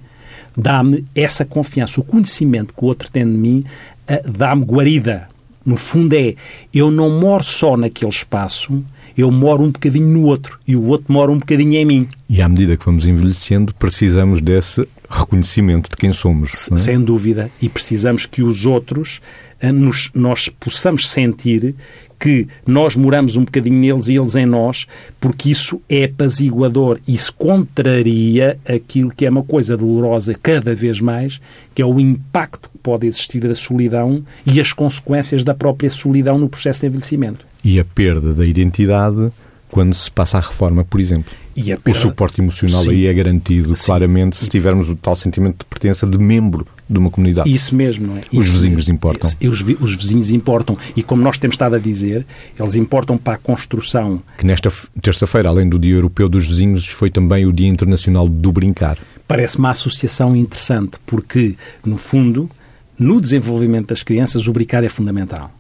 dá-me 0.56 1.04
essa 1.14 1.44
confiança. 1.44 2.00
O 2.00 2.04
conhecimento 2.04 2.72
que 2.72 2.82
o 2.82 2.86
outro 2.86 3.10
tem 3.10 3.26
de 3.26 3.36
mim 3.36 3.62
eh, 4.08 4.22
dá-me 4.26 4.64
guarida. 4.64 5.28
No 5.66 5.76
fundo 5.76 6.14
é, 6.14 6.34
eu 6.72 6.90
não 6.90 7.20
moro 7.20 7.44
só 7.44 7.76
naquele 7.76 8.10
espaço, 8.10 8.82
eu 9.20 9.30
moro 9.30 9.62
um 9.62 9.70
bocadinho 9.70 10.06
no 10.06 10.24
outro 10.24 10.58
e 10.66 10.76
o 10.76 10.84
outro 10.84 11.12
mora 11.12 11.30
um 11.30 11.38
bocadinho 11.38 11.74
em 11.74 11.84
mim. 11.84 12.08
E 12.28 12.40
à 12.40 12.48
medida 12.48 12.76
que 12.76 12.84
vamos 12.84 13.06
envelhecendo, 13.06 13.74
precisamos 13.74 14.40
desse 14.40 14.86
reconhecimento 15.08 15.90
de 15.90 15.96
quem 15.96 16.12
somos. 16.12 16.70
é? 16.70 16.76
Sem 16.76 17.00
dúvida. 17.00 17.50
E 17.60 17.68
precisamos 17.68 18.26
que 18.26 18.42
os 18.42 18.66
outros, 18.66 19.20
eh, 19.60 19.72
nos, 19.72 20.10
nós 20.14 20.48
possamos 20.48 21.08
sentir 21.08 21.74
que 22.20 22.46
nós 22.66 22.94
moramos 22.94 23.34
um 23.34 23.44
bocadinho 23.44 23.80
neles 23.80 24.08
e 24.08 24.16
eles 24.16 24.36
em 24.36 24.44
nós, 24.44 24.86
porque 25.18 25.50
isso 25.50 25.80
é 25.88 26.04
apaziguador. 26.04 27.00
Isso 27.08 27.32
contraria 27.32 28.58
aquilo 28.68 29.10
que 29.10 29.24
é 29.24 29.30
uma 29.30 29.42
coisa 29.42 29.74
dolorosa 29.74 30.34
cada 30.34 30.74
vez 30.74 31.00
mais, 31.00 31.40
que 31.74 31.80
é 31.80 31.86
o 31.86 31.98
impacto 31.98 32.68
que 32.70 32.78
pode 32.78 33.06
existir 33.06 33.40
da 33.40 33.54
solidão 33.54 34.22
e 34.44 34.60
as 34.60 34.74
consequências 34.74 35.42
da 35.42 35.54
própria 35.54 35.88
solidão 35.88 36.36
no 36.36 36.48
processo 36.48 36.80
de 36.80 36.86
envelhecimento. 36.88 37.46
E 37.64 37.80
a 37.80 37.84
perda 37.84 38.34
da 38.34 38.44
identidade 38.44 39.32
quando 39.70 39.94
se 39.94 40.10
passa 40.10 40.38
à 40.38 40.40
reforma, 40.40 40.84
por 40.84 41.00
exemplo. 41.00 41.32
E 41.56 41.72
a 41.72 41.76
O 41.76 41.80
perda- 41.80 42.00
suporte 42.00 42.40
emocional 42.40 42.82
Sim. 42.82 42.90
aí 42.90 43.06
é 43.06 43.12
garantido, 43.12 43.74
Sim. 43.76 43.86
claramente, 43.86 44.36
se 44.36 44.48
tivermos 44.48 44.88
o 44.88 44.96
tal 44.96 45.14
sentimento 45.14 45.58
de 45.60 45.64
pertença 45.66 46.06
de 46.06 46.18
membro 46.18 46.66
de 46.88 46.98
uma 46.98 47.10
comunidade. 47.10 47.52
Isso 47.52 47.74
mesmo, 47.74 48.06
não 48.08 48.16
é? 48.16 48.20
Os 48.32 48.46
Isso 48.46 48.52
vizinhos 48.54 48.76
mesmo. 48.86 48.94
importam. 48.94 49.30
E 49.40 49.48
Os, 49.48 49.60
os 49.80 49.94
vizinhos 49.94 50.30
importam. 50.30 50.76
E 50.96 51.02
como 51.02 51.22
nós 51.22 51.38
temos 51.38 51.54
estado 51.54 51.76
a 51.76 51.78
dizer, 51.78 52.26
eles 52.58 52.74
importam 52.74 53.16
para 53.18 53.34
a 53.34 53.38
construção. 53.38 54.22
Que 54.38 54.46
nesta 54.46 54.72
terça-feira, 55.02 55.48
além 55.48 55.68
do 55.68 55.78
Dia 55.78 55.94
Europeu 55.94 56.28
dos 56.28 56.46
Vizinhos, 56.46 56.86
foi 56.86 57.10
também 57.10 57.46
o 57.46 57.52
Dia 57.52 57.68
Internacional 57.68 58.28
do 58.28 58.50
Brincar. 58.52 58.98
Parece 59.28 59.58
uma 59.58 59.70
associação 59.70 60.34
interessante, 60.34 60.98
porque, 61.06 61.54
no 61.84 61.96
fundo, 61.96 62.50
no 62.98 63.20
desenvolvimento 63.20 63.88
das 63.88 64.02
crianças, 64.02 64.48
o 64.48 64.52
brincar 64.52 64.82
é 64.82 64.88
fundamental. 64.88 65.52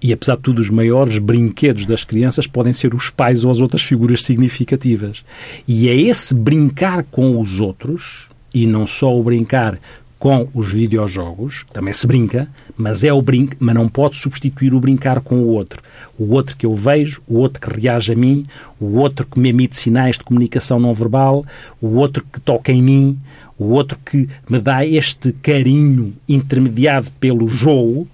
E, 0.00 0.12
apesar 0.12 0.36
de 0.36 0.42
tudo, 0.42 0.60
os 0.60 0.70
maiores 0.70 1.18
brinquedos 1.18 1.84
das 1.84 2.04
crianças 2.04 2.46
podem 2.46 2.72
ser 2.72 2.94
os 2.94 3.10
pais 3.10 3.44
ou 3.44 3.50
as 3.50 3.60
outras 3.60 3.82
figuras 3.82 4.22
significativas. 4.22 5.24
E 5.66 5.88
é 5.88 5.96
esse 5.96 6.34
brincar 6.34 7.02
com 7.04 7.40
os 7.40 7.60
outros, 7.60 8.28
e 8.54 8.66
não 8.66 8.86
só 8.86 9.16
o 9.18 9.22
brincar 9.22 9.78
com 10.18 10.48
os 10.52 10.72
videojogos, 10.72 11.64
também 11.72 11.94
se 11.94 12.06
brinca, 12.06 12.48
mas 12.76 13.04
é 13.04 13.12
o 13.12 13.22
brinco, 13.22 13.56
mas 13.60 13.74
não 13.74 13.88
pode 13.88 14.16
substituir 14.16 14.74
o 14.74 14.80
brincar 14.80 15.20
com 15.20 15.36
o 15.36 15.46
outro. 15.46 15.80
O 16.18 16.32
outro 16.32 16.56
que 16.56 16.66
eu 16.66 16.74
vejo, 16.74 17.22
o 17.28 17.36
outro 17.38 17.60
que 17.60 17.80
reage 17.80 18.12
a 18.12 18.16
mim, 18.16 18.44
o 18.80 18.96
outro 18.96 19.24
que 19.24 19.38
me 19.38 19.50
emite 19.50 19.78
sinais 19.78 20.18
de 20.18 20.24
comunicação 20.24 20.80
não 20.80 20.92
verbal, 20.92 21.44
o 21.80 21.94
outro 21.94 22.24
que 22.32 22.40
toca 22.40 22.72
em 22.72 22.82
mim, 22.82 23.18
o 23.56 23.66
outro 23.66 23.98
que 24.04 24.28
me 24.48 24.58
dá 24.58 24.84
este 24.84 25.32
carinho 25.32 26.12
intermediado 26.28 27.10
pelo 27.20 27.46
jogo, 27.46 28.08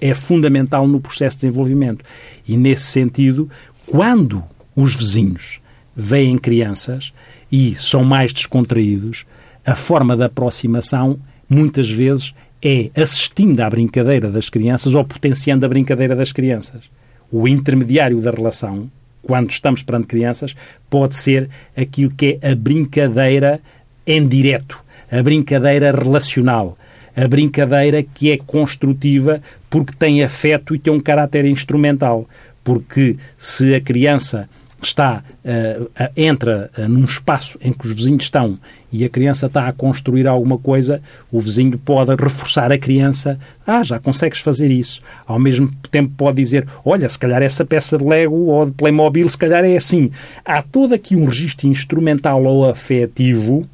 é 0.00 0.14
fundamental 0.14 0.86
no 0.86 1.00
processo 1.00 1.36
de 1.38 1.46
desenvolvimento. 1.46 2.04
E, 2.46 2.56
nesse 2.56 2.84
sentido, 2.84 3.50
quando 3.86 4.44
os 4.76 4.94
vizinhos 4.94 5.60
veem 5.96 6.38
crianças 6.38 7.12
e 7.50 7.74
são 7.74 8.04
mais 8.04 8.32
descontraídos, 8.32 9.26
a 9.66 9.74
forma 9.74 10.16
de 10.16 10.24
aproximação, 10.24 11.18
muitas 11.48 11.90
vezes, 11.90 12.34
é 12.62 12.90
assistindo 13.00 13.60
à 13.60 13.70
brincadeira 13.70 14.30
das 14.30 14.48
crianças 14.48 14.94
ou 14.94 15.04
potenciando 15.04 15.66
a 15.66 15.68
brincadeira 15.68 16.14
das 16.14 16.32
crianças. 16.32 16.82
O 17.30 17.46
intermediário 17.46 18.20
da 18.20 18.30
relação, 18.30 18.90
quando 19.22 19.50
estamos 19.50 19.82
perante 19.82 20.06
crianças, 20.06 20.54
pode 20.88 21.16
ser 21.16 21.48
aquilo 21.76 22.10
que 22.10 22.38
é 22.40 22.52
a 22.52 22.54
brincadeira 22.54 23.60
em 24.06 24.26
direto, 24.26 24.82
a 25.10 25.22
brincadeira 25.22 25.92
relacional, 25.92 26.76
a 27.18 27.26
brincadeira 27.26 28.00
que 28.00 28.30
é 28.30 28.36
construtiva 28.36 29.42
porque 29.68 29.92
tem 29.92 30.22
afeto 30.22 30.72
e 30.72 30.78
tem 30.78 30.92
um 30.92 31.00
caráter 31.00 31.44
instrumental. 31.44 32.28
Porque 32.62 33.16
se 33.36 33.74
a 33.74 33.80
criança 33.80 34.48
está 34.80 35.24
uh, 35.44 35.90
entra 36.16 36.70
uh, 36.78 36.88
num 36.88 37.04
espaço 37.04 37.58
em 37.60 37.72
que 37.72 37.88
os 37.88 37.92
vizinhos 37.92 38.22
estão 38.22 38.56
e 38.92 39.04
a 39.04 39.08
criança 39.08 39.46
está 39.46 39.66
a 39.66 39.72
construir 39.72 40.28
alguma 40.28 40.56
coisa, 40.56 41.02
o 41.32 41.40
vizinho 41.40 41.76
pode 41.76 42.14
reforçar 42.14 42.70
a 42.70 42.78
criança. 42.78 43.36
Ah, 43.66 43.82
já 43.82 43.98
consegues 43.98 44.38
fazer 44.38 44.70
isso. 44.70 45.02
Ao 45.26 45.40
mesmo 45.40 45.68
tempo 45.90 46.12
pode 46.16 46.36
dizer, 46.36 46.68
olha, 46.84 47.08
se 47.08 47.18
calhar 47.18 47.42
essa 47.42 47.64
peça 47.64 47.98
de 47.98 48.04
Lego 48.04 48.46
ou 48.46 48.64
de 48.64 48.72
Playmobil, 48.72 49.28
se 49.28 49.36
calhar 49.36 49.64
é 49.64 49.76
assim. 49.76 50.10
Há 50.44 50.62
todo 50.62 50.94
aqui 50.94 51.16
um 51.16 51.24
registro 51.24 51.66
instrumental 51.66 52.44
ou 52.44 52.68
afetivo 52.68 53.68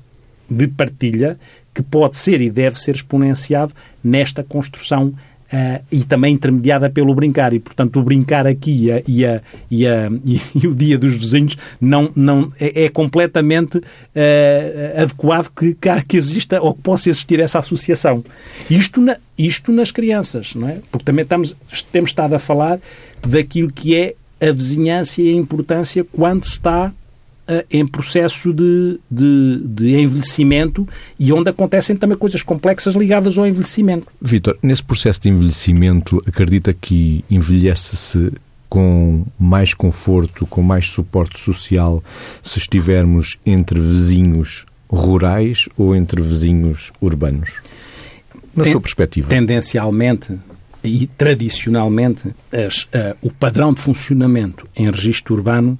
de 0.51 0.67
partilha 0.67 1.39
que 1.75 1.83
pode 1.83 2.17
ser 2.17 2.41
e 2.41 2.49
deve 2.49 2.79
ser 2.79 2.95
exponenciado 2.95 3.75
nesta 4.03 4.43
construção 4.43 5.13
Uh, 5.45 5.79
e 5.93 6.03
também 6.03 6.35
intermediada 6.35 6.91
pelo 6.91 7.15
brincar. 7.15 7.53
E, 7.53 7.61
portanto, 7.61 8.01
o 8.01 8.03
brincar 8.03 8.45
aqui 8.45 8.87
e, 9.07 9.25
a, 9.25 9.41
e, 9.71 9.87
a, 9.87 10.11
e, 10.25 10.67
o 10.67 10.75
dia 10.75 10.99
dos 10.99 11.15
vizinhos 11.15 11.57
não, 11.81 12.11
não, 12.17 12.51
é, 12.59 12.87
é 12.87 12.89
completamente 12.89 13.79
uh, 13.79 13.83
adequado 15.01 15.51
que, 15.55 15.77
que 16.09 16.17
exista 16.17 16.61
ou 16.61 16.75
que 16.75 16.81
possa 16.81 17.09
existir 17.09 17.39
essa 17.39 17.61
associação. 17.61 18.25
Isto, 18.69 19.01
na, 19.01 19.17
isto 19.39 19.71
nas 19.71 19.93
crianças, 19.93 20.57
não 20.57 20.69
é? 20.69 20.79
Porque 20.91 21.05
também 21.05 21.23
estamos, 21.23 21.55
temos 21.93 22.11
estado 22.11 22.35
a 22.35 22.39
falar 22.41 22.81
daquilo 23.25 23.71
que 23.71 23.95
é 23.95 24.15
a 24.41 24.51
vizinhança 24.51 25.23
e 25.23 25.29
a 25.29 25.33
importância 25.33 26.05
quando 26.05 26.45
se 26.45 26.53
está 26.53 26.93
em 27.71 27.87
processo 27.87 28.53
de, 28.53 28.99
de, 29.11 29.61
de, 29.65 29.97
envelhecimento 29.97 30.89
e 31.19 31.33
onde 31.33 31.51
acontecem 31.51 31.95
também 31.95 32.17
coisas 32.17 32.43
complexas 32.43 32.95
ligadas 32.95 33.37
ao 33.37 33.47
envelhecimento. 33.47 34.07
Vítor, 34.21 34.59
nesse 34.63 34.83
processo 34.83 35.21
de 35.21 35.29
envelhecimento, 35.29 36.23
acredita 36.27 36.73
que 36.73 37.25
envelhece-se 37.31 38.33
com 38.69 39.25
mais 39.39 39.73
conforto, 39.73 40.47
com 40.47 40.63
mais 40.63 40.89
suporte 40.89 41.39
social, 41.39 42.03
se 42.43 42.59
estivermos 42.59 43.39
entre 43.45 43.79
vizinhos 43.79 44.67
rurais 44.91 45.69
ou 45.77 45.95
entre 45.95 46.21
vizinhos 46.21 46.93
urbanos? 47.01 47.63
Na 48.55 48.65
Ten, 48.65 48.73
sua 48.73 48.81
perspectiva. 48.81 49.29
Tendencialmente 49.29 50.37
e 50.83 51.07
tradicionalmente, 51.07 52.35
as, 52.53 52.83
uh, 52.85 53.17
o 53.23 53.31
padrão 53.31 53.73
de 53.73 53.81
funcionamento 53.81 54.69
em 54.77 54.91
registro 54.91 55.35
urbano 55.35 55.79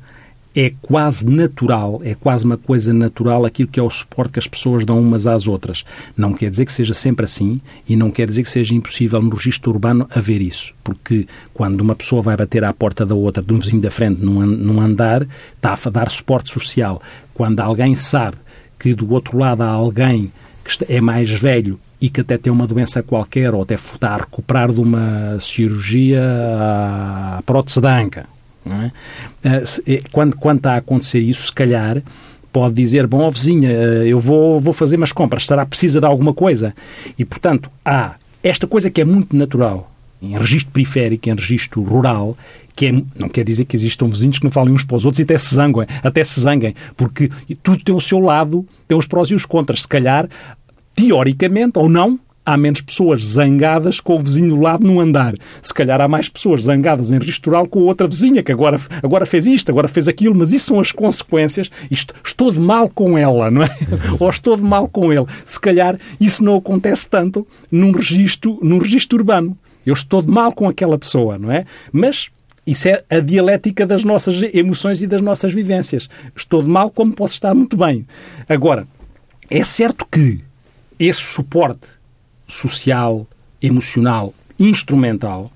é 0.55 0.73
quase 0.81 1.27
natural, 1.27 2.01
é 2.05 2.15
quase 2.15 2.45
uma 2.45 2.57
coisa 2.57 2.93
natural 2.93 3.45
aquilo 3.45 3.69
que 3.69 3.81
é 3.81 3.83
o 3.83 3.91
suporte 3.91 4.35
que 4.35 4.39
as 4.39 4.47
pessoas 4.47 4.85
dão 4.85 5.01
umas 5.01 5.27
às 5.27 5.49
outras. 5.49 5.85
Não 6.17 6.33
quer 6.33 6.51
dizer 6.51 6.65
que 6.65 6.73
seja 6.73 6.95
sempre 6.95 7.25
assim 7.25 7.61
e 7.89 7.97
não 7.97 8.11
quer 8.11 8.29
dizer 8.29 8.45
que 8.45 8.49
seja 8.49 8.75
impossível 8.75 9.21
no 9.21 9.35
registro 9.35 9.73
urbano 9.73 10.07
haver 10.15 10.41
isso, 10.41 10.73
porque 10.85 11.27
quando 11.53 11.81
uma 11.81 11.97
pessoa 11.97 12.23
vai 12.23 12.37
bater 12.37 12.63
à 12.63 12.73
porta 12.73 13.05
da 13.05 13.15
outra, 13.15 13.43
de 13.43 13.53
um 13.53 13.59
vizinho 13.59 13.83
da 13.83 13.91
frente, 13.91 14.25
num, 14.25 14.47
num 14.47 14.81
andar, 14.81 15.27
está 15.57 15.75
a 15.75 15.91
dar 15.91 16.11
suporte 16.11 16.53
social. 16.53 17.03
Quando 17.33 17.59
alguém 17.61 17.97
sabe 17.97 18.37
que 18.79 18.95
do 18.95 19.13
outro 19.13 19.37
lado 19.37 19.63
há 19.63 19.69
alguém 19.69 20.33
que 20.65 20.85
é 20.89 21.01
mais 21.01 21.31
velho 21.31 21.79
e 22.01 22.09
que 22.09 22.21
até 22.21 22.39
tem 22.39 22.53
uma 22.53 22.67
doença 22.67 23.03
qualquer 23.03 23.55
ou 23.55 23.63
até 23.63 23.75
está 23.75 24.11
a 24.11 24.19
recuperar 24.19 24.73
de 24.73 24.81
uma 24.81 25.39
cirurgia 25.41 26.23
à 26.23 27.43
prótese 27.45 27.81
da 27.81 27.99
anca, 27.99 28.34
é? 28.67 28.93
Ah, 29.45 29.63
eh, 29.87 30.03
quando, 30.11 30.37
quando 30.37 30.59
está 30.59 30.75
a 30.75 30.77
acontecer 30.77 31.19
isso, 31.19 31.47
se 31.47 31.53
calhar 31.53 32.03
pode 32.53 32.75
dizer, 32.75 33.07
bom, 33.07 33.29
vizinha, 33.29 33.71
eh, 33.71 34.05
eu 34.07 34.21
vou, 34.21 34.61
vou 34.61 34.73
fazer 34.73 34.97
umas 34.97 35.13
compras, 35.13 35.43
estará 35.43 35.67
precisa 35.67 36.01
de 36.01 36.07
alguma 36.07 36.33
coisa. 36.33 36.75
E, 37.19 37.25
portanto, 37.25 37.71
há 37.85 38.15
esta 38.43 38.67
coisa 38.67 38.91
que 38.91 39.01
é 39.01 39.05
muito 39.05 39.37
natural, 39.37 39.91
em 40.23 40.39
registro 40.39 40.73
periférico, 40.73 41.29
em 41.29 41.35
registro 41.35 41.83
rural, 41.83 42.37
que 42.77 42.87
é, 42.87 42.93
não 43.19 43.29
quer 43.29 43.45
dizer 43.45 43.65
que 43.65 43.77
existam 43.77 44.09
vizinhos 44.09 44.39
que 44.39 44.45
não 44.45 44.51
falem 44.51 44.73
uns 44.73 44.85
para 44.85 44.97
os 44.97 45.05
outros 45.05 45.21
e 45.21 45.23
até 45.23 45.37
se 45.39 45.55
zanguem, 45.55 45.87
até 46.03 46.23
se 46.25 46.41
zanguem, 46.41 46.75
porque 46.97 47.31
tudo 47.63 47.83
tem 47.83 47.95
o 47.95 48.01
seu 48.01 48.21
lado, 48.21 48.67
tem 48.87 48.97
os 48.97 49.07
prós 49.07 49.31
e 49.31 49.35
os 49.35 49.45
contras. 49.45 49.83
Se 49.83 49.89
calhar, 49.89 50.29
teoricamente, 50.95 51.79
ou 51.79 51.89
não, 51.89 52.19
há 52.45 52.57
menos 52.57 52.81
pessoas 52.81 53.25
zangadas 53.25 54.01
com 54.01 54.17
o 54.17 54.23
vizinho 54.23 54.51
do 54.51 54.61
lado 54.61 54.87
no 54.87 55.01
andar. 55.01 55.35
Se 55.63 55.73
calhar 55.73 56.01
há 56.01 56.09
mais 56.09 56.29
pessoas 56.29 56.65
zangadas 56.65 57.13
em 57.13 57.19
registro 57.19 57.55
com 57.69 57.81
a 57.81 57.85
outra 57.85 58.07
vizinha, 58.07 58.43
que 58.43 58.53
agora, 58.53 58.79
agora 59.03 59.25
fez 59.25 59.47
isto, 59.47 59.71
agora 59.71 59.89
fez 59.89 60.09
aquilo, 60.09 60.35
mas 60.35 60.53
isso 60.53 60.67
são 60.67 60.81
as 60.81 60.91
consequências. 60.91 61.71
Isto, 61.91 62.15
estou 62.25 62.51
de 62.51 62.59
mal 62.59 62.89
com 62.89 63.17
ela, 63.17 63.51
não 63.51 63.63
é? 63.63 63.71
Ou 64.19 64.29
estou 64.29 64.57
de 64.57 64.63
mal 64.63 64.89
com 64.89 65.13
ele. 65.13 65.27
Se 65.45 65.61
calhar 65.61 65.99
isso 66.21 66.43
não 66.43 66.57
acontece 66.57 67.09
tanto 67.09 67.47
num 67.71 67.93
registro, 67.93 68.59
num 68.63 68.79
registro 68.79 69.19
urbano. 69.19 69.57
Eu 69.87 69.93
estou 69.93 70.23
de 70.23 70.29
mal 70.29 70.53
com 70.53 70.69
aquela 70.69 70.99
pessoa, 70.99 71.39
não 71.39 71.53
é? 71.53 71.65
Mas 71.93 72.31
isso 72.67 72.89
é 72.89 73.05
a 73.11 73.21
dialética 73.21 73.87
das 73.87 74.03
nossas 74.05 74.41
emoções 74.55 75.03
e 75.03 75.07
das 75.07 75.21
nossas 75.21 75.53
vivências. 75.53 76.09
Estou 76.35 76.63
de 76.63 76.69
mal 76.69 76.91
como 76.91 77.13
posso 77.13 77.35
estar 77.35 77.55
muito 77.55 77.77
bem. 77.77 78.07
Agora, 78.49 78.89
é 79.51 79.63
certo 79.63 80.07
que 80.11 80.43
esse 80.99 81.21
suporte 81.21 82.04
social, 82.47 83.27
emocional, 83.61 84.35
instrumental, 84.59 85.51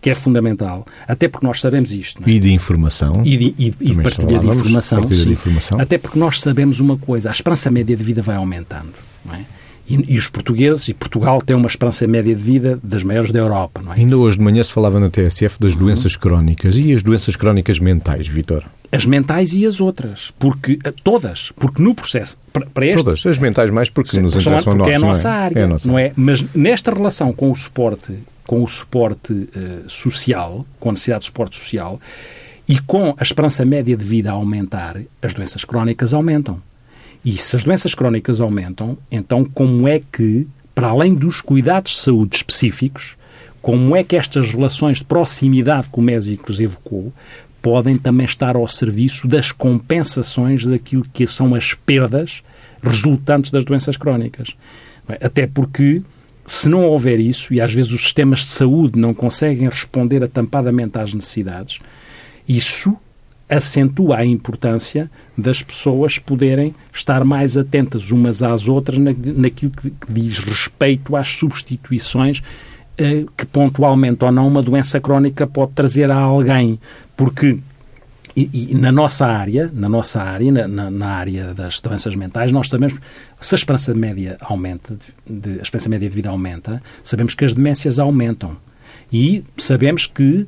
que 0.00 0.08
é 0.08 0.14
fundamental, 0.14 0.86
até 1.06 1.28
porque 1.28 1.46
nós 1.46 1.60
sabemos 1.60 1.92
isto. 1.92 2.22
É? 2.24 2.30
E 2.30 2.38
de 2.38 2.52
informação. 2.52 3.22
E 3.24 3.36
de, 3.36 3.54
e, 3.58 3.66
e 3.80 3.94
de 3.94 4.02
partilha 4.02 4.38
de 4.38 4.46
informação, 4.46 4.98
partilha 5.00 5.24
de 5.24 5.32
informação. 5.32 5.80
Até 5.80 5.98
porque 5.98 6.18
nós 6.18 6.40
sabemos 6.40 6.80
uma 6.80 6.96
coisa, 6.96 7.28
a 7.28 7.32
esperança 7.32 7.70
média 7.70 7.96
de 7.96 8.02
vida 8.02 8.22
vai 8.22 8.36
aumentando. 8.36 8.94
Não 9.24 9.34
é? 9.34 9.44
E, 9.88 10.14
e, 10.14 10.18
os 10.18 10.28
portugueses, 10.28 10.86
e 10.88 10.94
Portugal 10.94 11.40
tem 11.40 11.56
uma 11.56 11.66
esperança 11.66 12.06
média 12.06 12.34
de 12.34 12.40
vida 12.40 12.78
das 12.82 13.02
maiores 13.02 13.32
da 13.32 13.40
Europa. 13.40 13.82
Não 13.82 13.92
é? 13.92 13.96
Ainda 13.96 14.16
hoje 14.16 14.38
de 14.38 14.44
manhã 14.44 14.62
se 14.62 14.72
falava 14.72 15.00
na 15.00 15.10
TSF 15.10 15.58
das 15.58 15.72
uhum. 15.72 15.80
doenças 15.80 16.14
crónicas. 16.16 16.76
E 16.76 16.94
as 16.94 17.02
doenças 17.02 17.34
crónicas 17.34 17.80
mentais, 17.80 18.28
Vitor? 18.28 18.64
As 18.92 19.06
mentais 19.06 19.52
e 19.52 19.64
as 19.64 19.80
outras. 19.80 20.32
porque 20.38 20.78
eh, 20.84 20.92
Todas. 21.02 21.52
Porque 21.56 21.82
no 21.82 21.94
processo... 21.94 22.36
Para, 22.52 22.86
este, 22.86 23.04
todas. 23.04 23.24
As 23.24 23.38
mentais 23.38 23.70
mais 23.70 23.88
porque 23.88 24.18
nos 24.20 24.34
interessam 24.34 24.74
porque 24.74 24.78
nós, 24.78 24.88
é 24.88 24.94
a 24.96 24.98
nossa 24.98 25.28
é? 25.28 25.32
área. 25.32 25.58
É 25.60 25.62
a 25.62 25.66
nossa 25.68 25.88
não 25.88 25.98
é? 25.98 26.12
Mas 26.16 26.44
nesta 26.54 26.92
relação 26.92 27.32
com 27.32 27.52
o 27.52 27.56
suporte, 27.56 28.18
com 28.44 28.64
o 28.64 28.68
suporte 28.68 29.32
uh, 29.32 29.88
social, 29.88 30.66
com 30.80 30.88
a 30.88 30.92
necessidade 30.92 31.20
de 31.20 31.26
suporte 31.26 31.56
social, 31.56 32.00
e 32.70 32.78
com 32.80 33.14
a 33.16 33.22
esperança 33.22 33.64
média 33.64 33.96
de 33.96 34.04
vida 34.04 34.30
a 34.30 34.34
aumentar, 34.34 34.96
as 35.20 35.34
doenças 35.34 35.64
crónicas 35.64 36.12
aumentam. 36.12 36.60
E 37.24 37.36
se 37.36 37.56
as 37.56 37.64
doenças 37.64 37.94
crónicas 37.94 38.40
aumentam, 38.40 38.96
então 39.10 39.44
como 39.44 39.86
é 39.86 40.00
que, 40.00 40.46
para 40.74 40.88
além 40.88 41.14
dos 41.14 41.40
cuidados 41.40 41.92
de 41.92 41.98
saúde 41.98 42.36
específicos, 42.36 43.16
como 43.60 43.94
é 43.94 44.02
que 44.02 44.16
estas 44.16 44.50
relações 44.50 44.98
de 44.98 45.04
proximidade 45.04 45.88
que 45.90 45.98
o 45.98 46.02
Mésicos 46.02 46.60
evocou 46.60 47.12
podem 47.62 47.96
também 47.96 48.24
estar 48.24 48.56
ao 48.56 48.66
serviço 48.66 49.28
das 49.28 49.52
compensações 49.52 50.66
daquilo 50.66 51.06
que 51.12 51.26
são 51.26 51.54
as 51.54 51.74
perdas 51.74 52.42
resultantes 52.82 53.50
das 53.50 53.64
doenças 53.64 53.96
crónicas. 53.96 54.54
Até 55.20 55.46
porque, 55.46 56.02
se 56.46 56.68
não 56.68 56.84
houver 56.84 57.20
isso, 57.20 57.52
e 57.52 57.60
às 57.60 57.72
vezes 57.72 57.92
os 57.92 58.02
sistemas 58.02 58.40
de 58.40 58.46
saúde 58.46 58.98
não 58.98 59.12
conseguem 59.12 59.68
responder 59.68 60.22
atampadamente 60.22 60.98
às 60.98 61.12
necessidades, 61.12 61.78
isso 62.48 62.96
acentua 63.48 64.18
a 64.18 64.24
importância 64.24 65.10
das 65.36 65.60
pessoas 65.60 66.18
poderem 66.18 66.72
estar 66.94 67.24
mais 67.24 67.56
atentas 67.56 68.12
umas 68.12 68.42
às 68.42 68.68
outras 68.68 68.96
naquilo 68.98 69.72
que 69.72 69.92
diz 70.08 70.38
respeito 70.38 71.16
às 71.16 71.28
substituições 71.28 72.40
que 73.36 73.46
pontualmente 73.46 74.24
ou 74.24 74.32
não 74.32 74.46
uma 74.46 74.62
doença 74.62 75.00
crónica 75.00 75.46
pode 75.46 75.72
trazer 75.72 76.10
a 76.10 76.16
alguém, 76.16 76.78
porque 77.16 77.58
e, 78.36 78.70
e, 78.70 78.74
na 78.74 78.92
nossa 78.92 79.26
área, 79.26 79.70
na 79.74 79.88
nossa 79.88 80.22
área, 80.22 80.68
na, 80.68 80.90
na, 80.90 81.08
área 81.08 81.52
das 81.52 81.80
doenças 81.80 82.14
mentais, 82.14 82.52
nós 82.52 82.68
sabemos 82.68 82.98
se 83.40 83.54
a 83.54 83.56
esperança 83.56 83.92
média 83.92 84.36
aumenta, 84.40 84.96
de, 85.28 85.58
a 85.58 85.62
esperança 85.62 85.88
média 85.88 86.08
de 86.08 86.14
vida 86.14 86.30
aumenta, 86.30 86.82
sabemos 87.02 87.34
que 87.34 87.44
as 87.44 87.54
demências 87.54 87.98
aumentam. 87.98 88.56
E 89.12 89.44
sabemos 89.56 90.06
que 90.06 90.46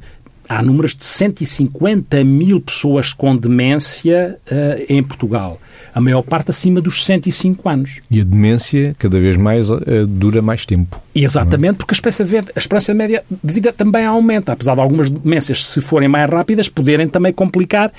há 0.57 0.63
números 0.63 0.95
de 0.95 1.05
150 1.05 2.23
mil 2.25 2.61
pessoas 2.61 3.13
com 3.13 3.37
demência 3.37 4.39
uh, 4.51 4.85
em 4.89 5.03
Portugal. 5.03 5.61
A 5.95 6.01
maior 6.01 6.23
parte 6.23 6.51
acima 6.51 6.81
dos 6.81 7.05
105 7.05 7.69
anos. 7.69 8.01
E 8.11 8.21
a 8.21 8.25
demência, 8.25 8.95
cada 8.99 9.19
vez 9.19 9.37
mais, 9.37 9.71
uh, 9.71 9.81
dura 10.07 10.41
mais 10.43 10.65
tempo. 10.65 11.01
Exatamente, 11.15 11.75
é? 11.75 11.79
porque 11.79 11.93
a 11.93 11.97
esperança, 11.97 12.25
de, 12.25 12.39
a 12.39 12.43
esperança 12.57 12.95
média 12.95 13.25
de 13.31 13.53
vida 13.53 13.73
também 13.73 14.05
aumenta. 14.05 14.53
Apesar 14.53 14.75
de 14.75 14.81
algumas 14.81 15.11
demências, 15.11 15.67
se 15.67 15.81
forem 15.81 16.09
mais 16.09 16.29
rápidas, 16.31 16.69
poderem 16.69 17.09
também 17.09 17.33
complicar 17.33 17.93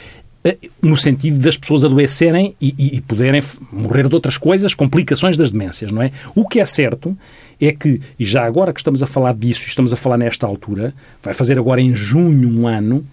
eh, 0.44 0.58
no 0.82 0.98
sentido 0.98 1.40
das 1.40 1.56
pessoas 1.56 1.84
adoecerem 1.84 2.56
e, 2.60 2.76
e, 2.78 2.98
e, 2.98 3.02
poderem 3.02 3.42
morrer 3.72 4.08
de 4.08 4.14
outras 4.14 4.38
coisas, 4.38 4.74
complicações 4.74 5.38
das 5.38 5.52
demências, 5.52 5.92
não 5.92 6.02
é? 6.02 6.12
O 6.36 6.48
que 6.48 6.60
é 6.60 6.66
certo 6.66 7.18
é 7.60 7.72
que, 7.72 8.02
e 8.20 8.26
já 8.26 8.46
agora 8.46 8.74
que 8.74 8.80
estamos 8.80 9.02
a 9.04 9.08
falar 9.08 9.34
disso, 9.34 9.68
estamos 9.68 9.94
a 9.94 9.96
falar 9.96 10.18
nesta 10.18 10.46
altura, 10.46 10.94
vai 11.22 11.34
fazer 11.34 11.58
agora 11.58 11.82
em 11.82 11.94
junho 11.94 12.50
um 12.50 12.68
ano, 12.68 13.06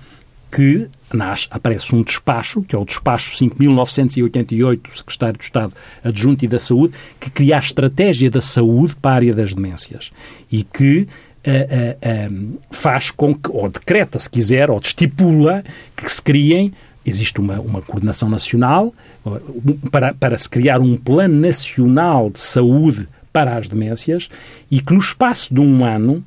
que 0.50 0.88
nasce, 1.12 1.46
aparece 1.50 1.94
um 1.94 2.02
despacho, 2.02 2.62
que 2.62 2.74
é 2.74 2.78
o 2.78 2.84
despacho 2.84 3.36
5.988 3.36 4.82
do 4.82 4.92
Secretário 4.92 5.38
de 5.38 5.44
Estado 5.44 5.72
Adjunto 6.02 6.44
e 6.44 6.48
da 6.48 6.58
Saúde, 6.58 6.94
que 7.20 7.30
cria 7.30 7.56
a 7.56 7.60
estratégia 7.60 8.30
da 8.30 8.40
saúde 8.40 8.96
para 8.96 9.10
a 9.10 9.14
área 9.14 9.34
das 9.34 9.54
demências 9.54 10.10
e 10.50 10.64
que 10.64 11.06
uh, 11.46 12.28
uh, 12.28 12.32
um, 12.32 12.58
faz 12.70 13.10
com 13.10 13.34
que, 13.34 13.50
ou 13.50 13.68
decreta, 13.68 14.18
se 14.18 14.28
quiser, 14.28 14.70
ou 14.70 14.78
estipula 14.78 15.64
que 15.96 16.10
se 16.10 16.20
criem 16.20 16.72
existe 17.04 17.40
uma, 17.40 17.58
uma 17.60 17.80
coordenação 17.80 18.28
nacional 18.28 18.92
para, 19.90 20.12
para 20.14 20.36
se 20.36 20.48
criar 20.48 20.80
um 20.80 20.96
plano 20.96 21.34
nacional 21.34 22.30
de 22.30 22.40
saúde 22.40 23.08
para 23.32 23.56
as 23.56 23.68
demências 23.68 24.28
e 24.70 24.80
que 24.80 24.92
no 24.92 24.98
espaço 24.98 25.52
de 25.52 25.60
um 25.60 25.84
ano 25.84 26.24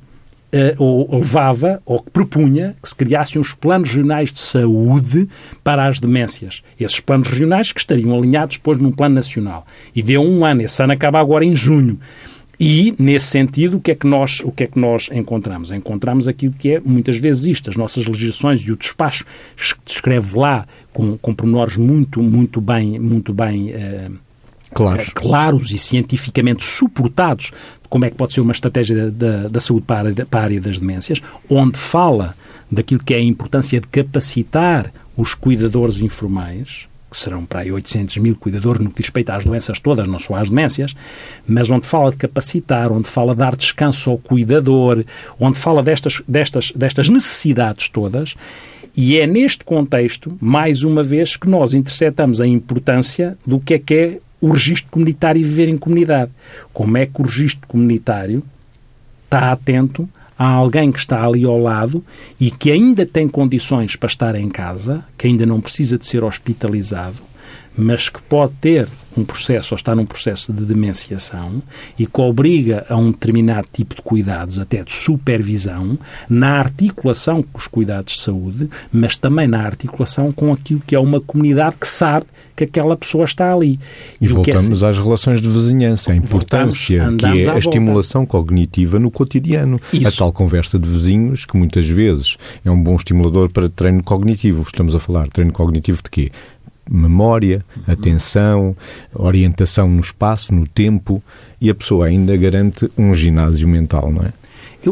eh, 0.56 0.76
ou 0.78 1.08
levava, 1.16 1.82
ou 1.84 2.00
que 2.00 2.10
propunha, 2.12 2.76
que 2.80 2.88
se 2.88 2.94
criassem 2.94 3.40
os 3.40 3.52
planos 3.52 3.90
regionais 3.90 4.32
de 4.32 4.38
saúde 4.38 5.28
para 5.64 5.84
as 5.84 5.98
demências. 5.98 6.62
Esses 6.78 7.00
planos 7.00 7.28
regionais 7.28 7.72
que 7.72 7.80
estariam 7.80 8.16
alinhados 8.16 8.56
depois 8.56 8.78
num 8.78 8.92
plano 8.92 9.16
nacional. 9.16 9.66
E 9.92 10.00
deu 10.00 10.22
um 10.22 10.44
ano, 10.44 10.62
esse 10.62 10.80
ano 10.80 10.92
acaba 10.92 11.18
agora 11.18 11.44
em 11.44 11.56
junho. 11.56 11.98
E, 12.58 12.94
nesse 13.00 13.26
sentido, 13.26 13.78
o 13.78 13.80
que, 13.80 13.90
é 13.90 13.94
que 13.96 14.06
nós, 14.06 14.38
o 14.44 14.52
que 14.52 14.62
é 14.62 14.66
que 14.68 14.78
nós 14.78 15.10
encontramos? 15.12 15.72
Encontramos 15.72 16.28
aquilo 16.28 16.54
que 16.56 16.74
é, 16.74 16.80
muitas 16.80 17.16
vezes, 17.16 17.46
isto. 17.46 17.68
As 17.68 17.76
nossas 17.76 18.06
legislações 18.06 18.60
e 18.60 18.70
o 18.70 18.76
despacho 18.76 19.24
escreve 19.84 20.38
lá 20.38 20.66
com, 20.92 21.18
com 21.18 21.34
pormenores 21.34 21.76
muito, 21.76 22.22
muito 22.22 22.60
bem, 22.60 22.96
muito 23.00 23.34
bem 23.34 23.72
uh, 23.72 24.23
claros. 24.74 25.08
claros 25.10 25.70
e 25.70 25.78
cientificamente 25.78 26.64
suportados 26.64 27.52
como 27.88 28.04
é 28.04 28.10
que 28.10 28.16
pode 28.16 28.32
ser 28.32 28.40
uma 28.40 28.52
estratégia 28.52 29.08
da, 29.10 29.46
da, 29.46 29.60
saúde 29.60 29.86
para, 29.86 30.12
para 30.26 30.40
a 30.40 30.42
área 30.42 30.60
das 30.60 30.78
demências, 30.78 31.22
onde 31.48 31.78
fala 31.78 32.34
daquilo 32.68 33.02
que 33.04 33.14
é 33.14 33.18
a 33.18 33.22
importância 33.22 33.80
de 33.80 33.86
capacitar 33.86 34.92
os 35.16 35.32
cuidadores 35.32 35.98
informais, 35.98 36.88
que 37.08 37.16
serão 37.16 37.44
para 37.46 37.60
aí 37.60 37.70
800 37.70 38.16
mil 38.16 38.34
cuidadores 38.34 38.80
no 38.80 38.90
que 38.90 38.96
diz 38.96 39.06
respeito 39.06 39.30
às 39.30 39.44
doenças 39.44 39.78
todas, 39.78 40.08
não 40.08 40.18
só 40.18 40.34
às 40.34 40.50
demências, 40.50 40.94
mas 41.46 41.70
onde 41.70 41.86
fala 41.86 42.10
de 42.10 42.16
capacitar, 42.16 42.90
onde 42.90 43.08
fala 43.08 43.32
de 43.32 43.38
dar 43.38 43.54
descanso 43.54 44.10
ao 44.10 44.18
cuidador, 44.18 45.04
onde 45.38 45.56
fala 45.56 45.80
destas, 45.80 46.20
destas, 46.26 46.72
destas 46.74 47.08
necessidades 47.08 47.88
todas. 47.88 48.34
E 48.96 49.18
é 49.18 49.26
neste 49.26 49.64
contexto, 49.64 50.36
mais 50.40 50.82
uma 50.82 51.02
vez, 51.02 51.36
que 51.36 51.48
nós 51.48 51.74
interceptamos 51.74 52.40
a 52.40 52.46
importância 52.46 53.38
do 53.46 53.60
que 53.60 53.74
é 53.74 53.78
que 53.78 53.94
é 53.94 54.20
o 54.44 54.50
registro 54.50 54.90
comunitário 54.90 55.40
e 55.40 55.42
viver 55.42 55.68
em 55.68 55.78
comunidade. 55.78 56.30
Como 56.70 56.98
é 56.98 57.06
que 57.06 57.22
o 57.22 57.24
registro 57.24 57.66
comunitário 57.66 58.42
está 59.24 59.52
atento 59.52 60.06
a 60.38 60.46
alguém 60.46 60.92
que 60.92 60.98
está 60.98 61.24
ali 61.24 61.44
ao 61.44 61.58
lado 61.58 62.04
e 62.38 62.50
que 62.50 62.70
ainda 62.70 63.06
tem 63.06 63.26
condições 63.26 63.96
para 63.96 64.08
estar 64.08 64.34
em 64.34 64.50
casa, 64.50 65.02
que 65.16 65.26
ainda 65.26 65.46
não 65.46 65.62
precisa 65.62 65.96
de 65.96 66.04
ser 66.04 66.22
hospitalizado, 66.22 67.22
mas 67.76 68.08
que 68.08 68.22
pode 68.22 68.52
ter 68.60 68.88
um 69.16 69.24
processo 69.24 69.74
ou 69.74 69.76
está 69.76 69.94
num 69.94 70.04
processo 70.04 70.52
de 70.52 70.64
demenciação 70.64 71.62
e 71.98 72.06
que 72.06 72.20
obriga 72.20 72.84
a 72.88 72.96
um 72.96 73.10
determinado 73.10 73.68
tipo 73.72 73.94
de 73.94 74.02
cuidados, 74.02 74.58
até 74.58 74.82
de 74.82 74.92
supervisão, 74.92 75.98
na 76.28 76.58
articulação 76.58 77.42
com 77.42 77.58
os 77.58 77.66
cuidados 77.66 78.14
de 78.14 78.20
saúde, 78.20 78.68
mas 78.92 79.16
também 79.16 79.46
na 79.46 79.60
articulação 79.60 80.32
com 80.32 80.52
aquilo 80.52 80.82
que 80.84 80.94
é 80.94 80.98
uma 80.98 81.20
comunidade 81.20 81.76
que 81.80 81.88
sabe 81.88 82.26
que 82.56 82.64
aquela 82.64 82.96
pessoa 82.96 83.24
está 83.24 83.52
ali. 83.52 83.78
E, 84.20 84.24
e 84.24 84.26
é 84.26 84.30
voltamos 84.30 84.82
é, 84.82 84.88
às 84.88 84.98
relações 84.98 85.40
de 85.40 85.48
vizinhança, 85.48 86.12
a 86.12 86.16
importância 86.16 87.02
voltamos, 87.04 87.20
que 87.20 87.48
é 87.48 87.50
a 87.50 87.58
estimulação 87.58 88.26
cognitiva 88.26 88.98
no 88.98 89.10
cotidiano. 89.10 89.80
Isso. 89.92 90.08
A 90.08 90.12
tal 90.12 90.32
conversa 90.32 90.78
de 90.78 90.88
vizinhos, 90.88 91.44
que 91.44 91.56
muitas 91.56 91.86
vezes 91.86 92.36
é 92.64 92.70
um 92.70 92.82
bom 92.82 92.96
estimulador 92.96 93.50
para 93.50 93.68
treino 93.68 94.02
cognitivo. 94.02 94.62
Estamos 94.62 94.94
a 94.94 94.98
falar 94.98 95.28
treino 95.28 95.52
cognitivo 95.52 96.02
de 96.02 96.10
quê? 96.10 96.32
Memória, 96.90 97.64
atenção, 97.86 98.76
orientação 99.14 99.88
no 99.88 100.00
espaço, 100.00 100.54
no 100.54 100.66
tempo, 100.66 101.22
e 101.60 101.70
a 101.70 101.74
pessoa 101.74 102.06
ainda 102.06 102.36
garante 102.36 102.90
um 102.96 103.14
ginásio 103.14 103.66
mental, 103.66 104.12
não 104.12 104.22
é? 104.22 104.32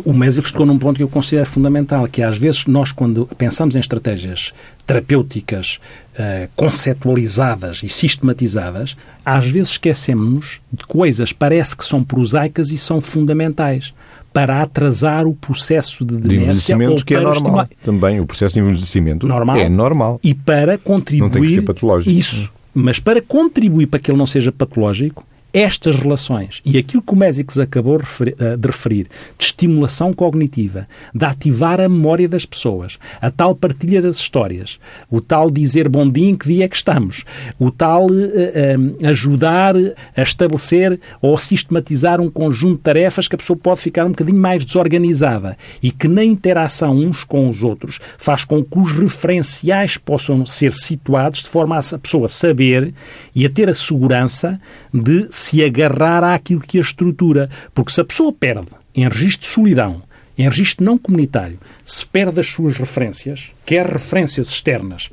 O 0.06 0.14
Mésico 0.14 0.50
tocou 0.50 0.64
num 0.64 0.78
ponto 0.78 0.96
que 0.96 1.02
eu 1.02 1.08
considero 1.08 1.46
fundamental, 1.46 2.08
que 2.08 2.22
é, 2.22 2.24
às 2.24 2.38
vezes 2.38 2.64
nós, 2.64 2.92
quando 2.92 3.26
pensamos 3.36 3.76
em 3.76 3.78
estratégias 3.78 4.54
terapêuticas 4.86 5.80
uh, 6.14 6.48
conceptualizadas 6.56 7.82
e 7.82 7.90
sistematizadas, 7.90 8.96
às 9.22 9.46
vezes 9.46 9.72
esquecemos 9.72 10.60
de 10.72 10.86
coisas 10.86 11.32
parece 11.32 11.76
que 11.76 11.84
são 11.84 12.02
prosaicas 12.02 12.70
e 12.70 12.78
são 12.78 13.02
fundamentais 13.02 13.92
para 14.32 14.62
atrasar 14.62 15.26
o 15.26 15.34
processo 15.34 16.04
de 16.04 16.16
demência. 16.16 16.28
De 16.28 16.36
envelhecimento 16.36 17.04
que 17.04 17.14
é 17.14 17.20
normal. 17.20 17.68
Também 17.82 18.20
o 18.20 18.26
processo 18.26 18.54
de 18.54 18.60
envelhecimento 18.60 19.26
normal. 19.26 19.56
é 19.56 19.68
normal. 19.68 20.20
E 20.22 20.34
para 20.34 20.78
contribuir... 20.78 21.22
Não 21.22 21.30
tem 21.30 21.42
que 21.42 21.50
ser 21.50 21.62
patológico. 21.62 22.10
Isso. 22.10 22.50
Mas 22.74 22.98
para 22.98 23.20
contribuir 23.20 23.86
para 23.86 24.00
que 24.00 24.10
ele 24.10 24.18
não 24.18 24.26
seja 24.26 24.50
patológico, 24.50 25.24
estas 25.52 25.96
relações 25.96 26.60
e 26.64 26.78
aquilo 26.78 27.02
que 27.02 27.12
o 27.12 27.16
Mésicles 27.16 27.58
acabou 27.58 28.00
eh, 28.00 28.56
de 28.56 28.66
referir, 28.66 29.06
de 29.36 29.44
estimulação 29.44 30.12
cognitiva, 30.12 30.88
de 31.14 31.24
ativar 31.24 31.80
a 31.80 31.88
memória 31.88 32.28
das 32.28 32.46
pessoas, 32.46 32.98
a 33.20 33.30
tal 33.30 33.54
partilha 33.54 34.00
das 34.00 34.16
histórias, 34.16 34.78
o 35.10 35.20
tal 35.20 35.50
dizer 35.50 35.88
bom 35.88 36.08
dia 36.08 36.30
em 36.30 36.36
que 36.36 36.46
dia 36.46 36.64
é 36.64 36.68
que 36.68 36.76
estamos, 36.76 37.24
o 37.58 37.70
tal 37.70 38.06
uh, 38.06 38.14
uh, 38.14 39.06
ajudar 39.06 39.74
a 40.16 40.22
estabelecer 40.22 40.98
ou 41.20 41.36
sistematizar 41.36 42.20
um 42.20 42.30
conjunto 42.30 42.76
de 42.76 42.82
tarefas 42.82 43.28
que 43.28 43.34
a 43.34 43.38
pessoa 43.38 43.56
pode 43.56 43.80
ficar 43.80 44.06
um 44.06 44.10
bocadinho 44.10 44.38
mais 44.38 44.64
desorganizada 44.64 45.56
e 45.82 45.90
que 45.90 46.08
na 46.08 46.24
interação 46.24 46.96
uns 46.96 47.24
com 47.24 47.48
os 47.48 47.62
outros 47.62 48.00
faz 48.16 48.44
com 48.44 48.64
que 48.64 48.78
os 48.78 48.92
referenciais 48.92 49.96
possam 49.96 50.46
ser 50.46 50.72
situados 50.72 51.42
de 51.42 51.48
forma 51.48 51.78
a 51.78 51.98
pessoa 51.98 52.28
saber 52.28 52.94
e 53.34 53.44
a 53.44 53.50
ter 53.50 53.68
a 53.68 53.74
segurança 53.74 54.60
de 54.92 55.26
se 55.42 55.64
agarrar 55.64 56.24
àquilo 56.24 56.60
que 56.60 56.78
a 56.78 56.82
estrutura. 56.82 57.48
Porque 57.74 57.92
se 57.92 58.00
a 58.00 58.04
pessoa 58.04 58.32
perde 58.32 58.68
em 58.94 59.08
registro 59.08 59.46
de 59.46 59.52
solidão, 59.52 60.02
em 60.36 60.44
registro 60.44 60.84
não 60.84 60.96
comunitário, 60.96 61.58
se 61.84 62.06
perde 62.06 62.40
as 62.40 62.46
suas 62.46 62.76
referências, 62.76 63.52
quer 63.66 63.86
referências 63.86 64.48
externas, 64.48 65.10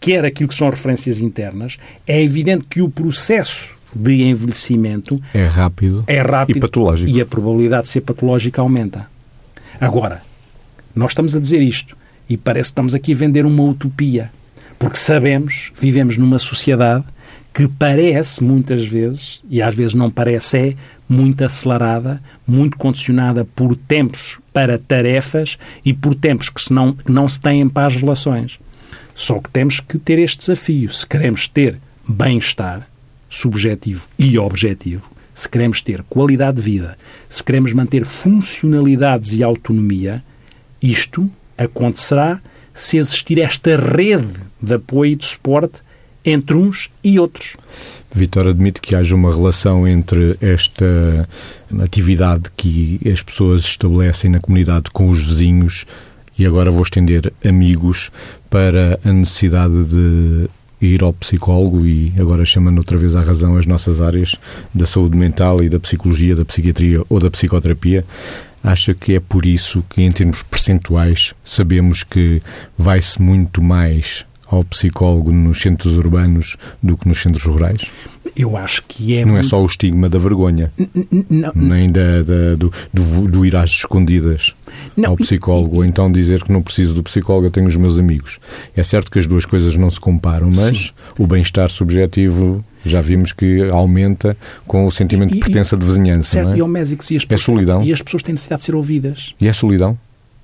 quer 0.00 0.24
aquilo 0.24 0.48
que 0.48 0.54
são 0.54 0.70
referências 0.70 1.18
internas, 1.18 1.78
é 2.06 2.22
evidente 2.22 2.64
que 2.68 2.80
o 2.80 2.88
processo 2.88 3.74
de 3.94 4.22
envelhecimento 4.22 5.20
é 5.34 5.44
rápido, 5.44 6.04
é 6.06 6.20
rápido 6.20 6.58
e 6.58 6.60
patológico. 6.60 7.10
E 7.10 7.20
a 7.20 7.26
probabilidade 7.26 7.84
de 7.84 7.88
ser 7.90 8.00
patológica 8.02 8.60
aumenta. 8.60 9.08
Agora, 9.80 10.22
nós 10.94 11.10
estamos 11.10 11.34
a 11.34 11.40
dizer 11.40 11.60
isto 11.60 11.96
e 12.28 12.36
parece 12.36 12.68
que 12.68 12.72
estamos 12.72 12.94
aqui 12.94 13.12
a 13.12 13.16
vender 13.16 13.44
uma 13.44 13.62
utopia, 13.64 14.30
porque 14.78 14.96
sabemos, 14.96 15.72
vivemos 15.74 16.16
numa 16.16 16.38
sociedade 16.38 17.04
que 17.52 17.66
parece 17.66 18.42
muitas 18.42 18.84
vezes, 18.84 19.42
e 19.48 19.60
às 19.60 19.74
vezes 19.74 19.94
não 19.94 20.10
parece, 20.10 20.56
é 20.56 20.74
muito 21.08 21.44
acelerada, 21.44 22.22
muito 22.46 22.76
condicionada 22.76 23.44
por 23.44 23.76
tempos 23.76 24.38
para 24.52 24.78
tarefas 24.78 25.58
e 25.84 25.92
por 25.92 26.14
tempos 26.14 26.48
que, 26.48 26.62
se 26.62 26.72
não, 26.72 26.96
não 27.08 27.28
se 27.28 27.40
têm 27.40 27.68
para 27.68 27.86
as 27.86 27.96
relações. 27.96 28.58
Só 29.14 29.38
que 29.38 29.50
temos 29.50 29.80
que 29.80 29.98
ter 29.98 30.18
este 30.18 30.38
desafio. 30.38 30.92
Se 30.92 31.06
queremos 31.06 31.48
ter 31.48 31.78
bem-estar 32.08 32.88
subjetivo 33.28 34.06
e 34.18 34.38
objetivo, 34.38 35.10
se 35.34 35.48
queremos 35.48 35.82
ter 35.82 36.02
qualidade 36.04 36.58
de 36.58 36.62
vida, 36.62 36.96
se 37.28 37.42
queremos 37.42 37.72
manter 37.72 38.04
funcionalidades 38.04 39.34
e 39.34 39.42
autonomia, 39.42 40.22
isto 40.80 41.30
acontecerá 41.58 42.40
se 42.72 42.96
existir 42.96 43.40
esta 43.40 43.76
rede 43.76 44.40
de 44.62 44.74
apoio 44.74 45.12
e 45.12 45.16
de 45.16 45.26
suporte 45.26 45.82
entre 46.24 46.56
uns 46.56 46.90
e 47.02 47.18
outros. 47.18 47.56
Vitor 48.12 48.48
admite 48.48 48.80
que 48.80 48.96
haja 48.96 49.14
uma 49.14 49.32
relação 49.32 49.86
entre 49.86 50.36
esta 50.40 51.28
atividade 51.80 52.50
que 52.56 53.00
as 53.10 53.22
pessoas 53.22 53.62
estabelecem 53.62 54.30
na 54.30 54.40
comunidade 54.40 54.90
com 54.92 55.08
os 55.08 55.22
vizinhos 55.22 55.86
e 56.36 56.44
agora 56.44 56.70
vou 56.70 56.82
estender 56.82 57.32
amigos 57.44 58.10
para 58.48 58.98
a 59.04 59.12
necessidade 59.12 59.84
de 59.84 60.48
ir 60.80 61.02
ao 61.02 61.12
psicólogo 61.12 61.84
e 61.84 62.12
agora 62.18 62.44
chamando 62.44 62.78
outra 62.78 62.96
vez 62.96 63.14
à 63.14 63.20
razão 63.20 63.56
as 63.56 63.66
nossas 63.66 64.00
áreas 64.00 64.34
da 64.74 64.86
saúde 64.86 65.16
mental 65.16 65.62
e 65.62 65.68
da 65.68 65.78
psicologia, 65.78 66.34
da 66.34 66.44
psiquiatria 66.44 67.04
ou 67.08 67.20
da 67.20 67.30
psicoterapia. 67.30 68.04
Acha 68.62 68.92
que 68.92 69.14
é 69.14 69.20
por 69.20 69.46
isso 69.46 69.84
que, 69.88 70.02
em 70.02 70.10
termos 70.10 70.42
percentuais, 70.42 71.32
sabemos 71.44 72.02
que 72.02 72.42
vai-se 72.76 73.20
muito 73.20 73.62
mais 73.62 74.26
ao 74.50 74.64
psicólogo 74.64 75.30
nos 75.30 75.60
centros 75.60 75.96
urbanos 75.96 76.56
do 76.82 76.96
que 76.96 77.06
nos 77.06 77.20
centros 77.20 77.44
rurais? 77.44 77.82
Eu 78.36 78.56
acho 78.56 78.82
que 78.86 79.16
é. 79.16 79.24
Não 79.24 79.38
é 79.38 79.42
só 79.42 79.62
o 79.62 79.66
estigma 79.66 80.08
da 80.08 80.18
vergonha, 80.18 80.72
nem 81.54 81.90
da, 81.90 82.22
da 82.22 82.54
do, 82.56 82.72
do, 82.92 83.28
do, 83.28 83.46
ir 83.46 83.56
às 83.56 83.70
escondidas 83.70 84.54
não. 84.96 85.10
ao 85.10 85.16
psicólogo, 85.16 85.76
ou 85.76 85.84
então 85.84 86.10
dizer 86.10 86.42
que 86.42 86.52
não 86.52 86.62
preciso 86.62 86.94
do 86.94 87.02
psicólogo, 87.02 87.46
eu 87.46 87.50
tenho 87.50 87.66
os 87.66 87.76
meus 87.76 87.98
amigos. 87.98 88.38
É 88.76 88.82
certo 88.82 89.10
que 89.10 89.18
as 89.18 89.26
duas 89.26 89.44
coisas 89.44 89.76
não 89.76 89.90
se 89.90 90.00
comparam, 90.00 90.50
mas 90.50 90.78
Sim. 90.78 90.90
o 91.18 91.26
bem-estar 91.26 91.70
subjetivo 91.70 92.64
já 92.84 93.00
vimos 93.00 93.32
que 93.32 93.68
aumenta 93.70 94.36
com 94.66 94.86
o 94.86 94.90
sentimento 94.90 95.32
e, 95.32 95.34
de 95.34 95.40
pertença 95.40 95.76
de 95.76 95.84
vizinhança. 95.84 96.30
Certo, 96.30 96.46
não 96.46 96.54
é? 96.54 96.58
e 96.58 96.60
ao 96.60 96.68
e 96.70 96.80
as 96.80 97.24
pessoas, 97.24 97.26
é 97.30 97.36
solidão. 97.36 97.82
E 97.82 97.92
as 97.92 98.02
pessoas 98.02 98.22
têm 98.22 98.32
necessidade 98.32 98.60
de 98.60 98.66
ser 98.66 98.74
ouvidas. 98.74 99.34
E 99.40 99.48
é 99.48 99.52
solidão? 99.52 99.98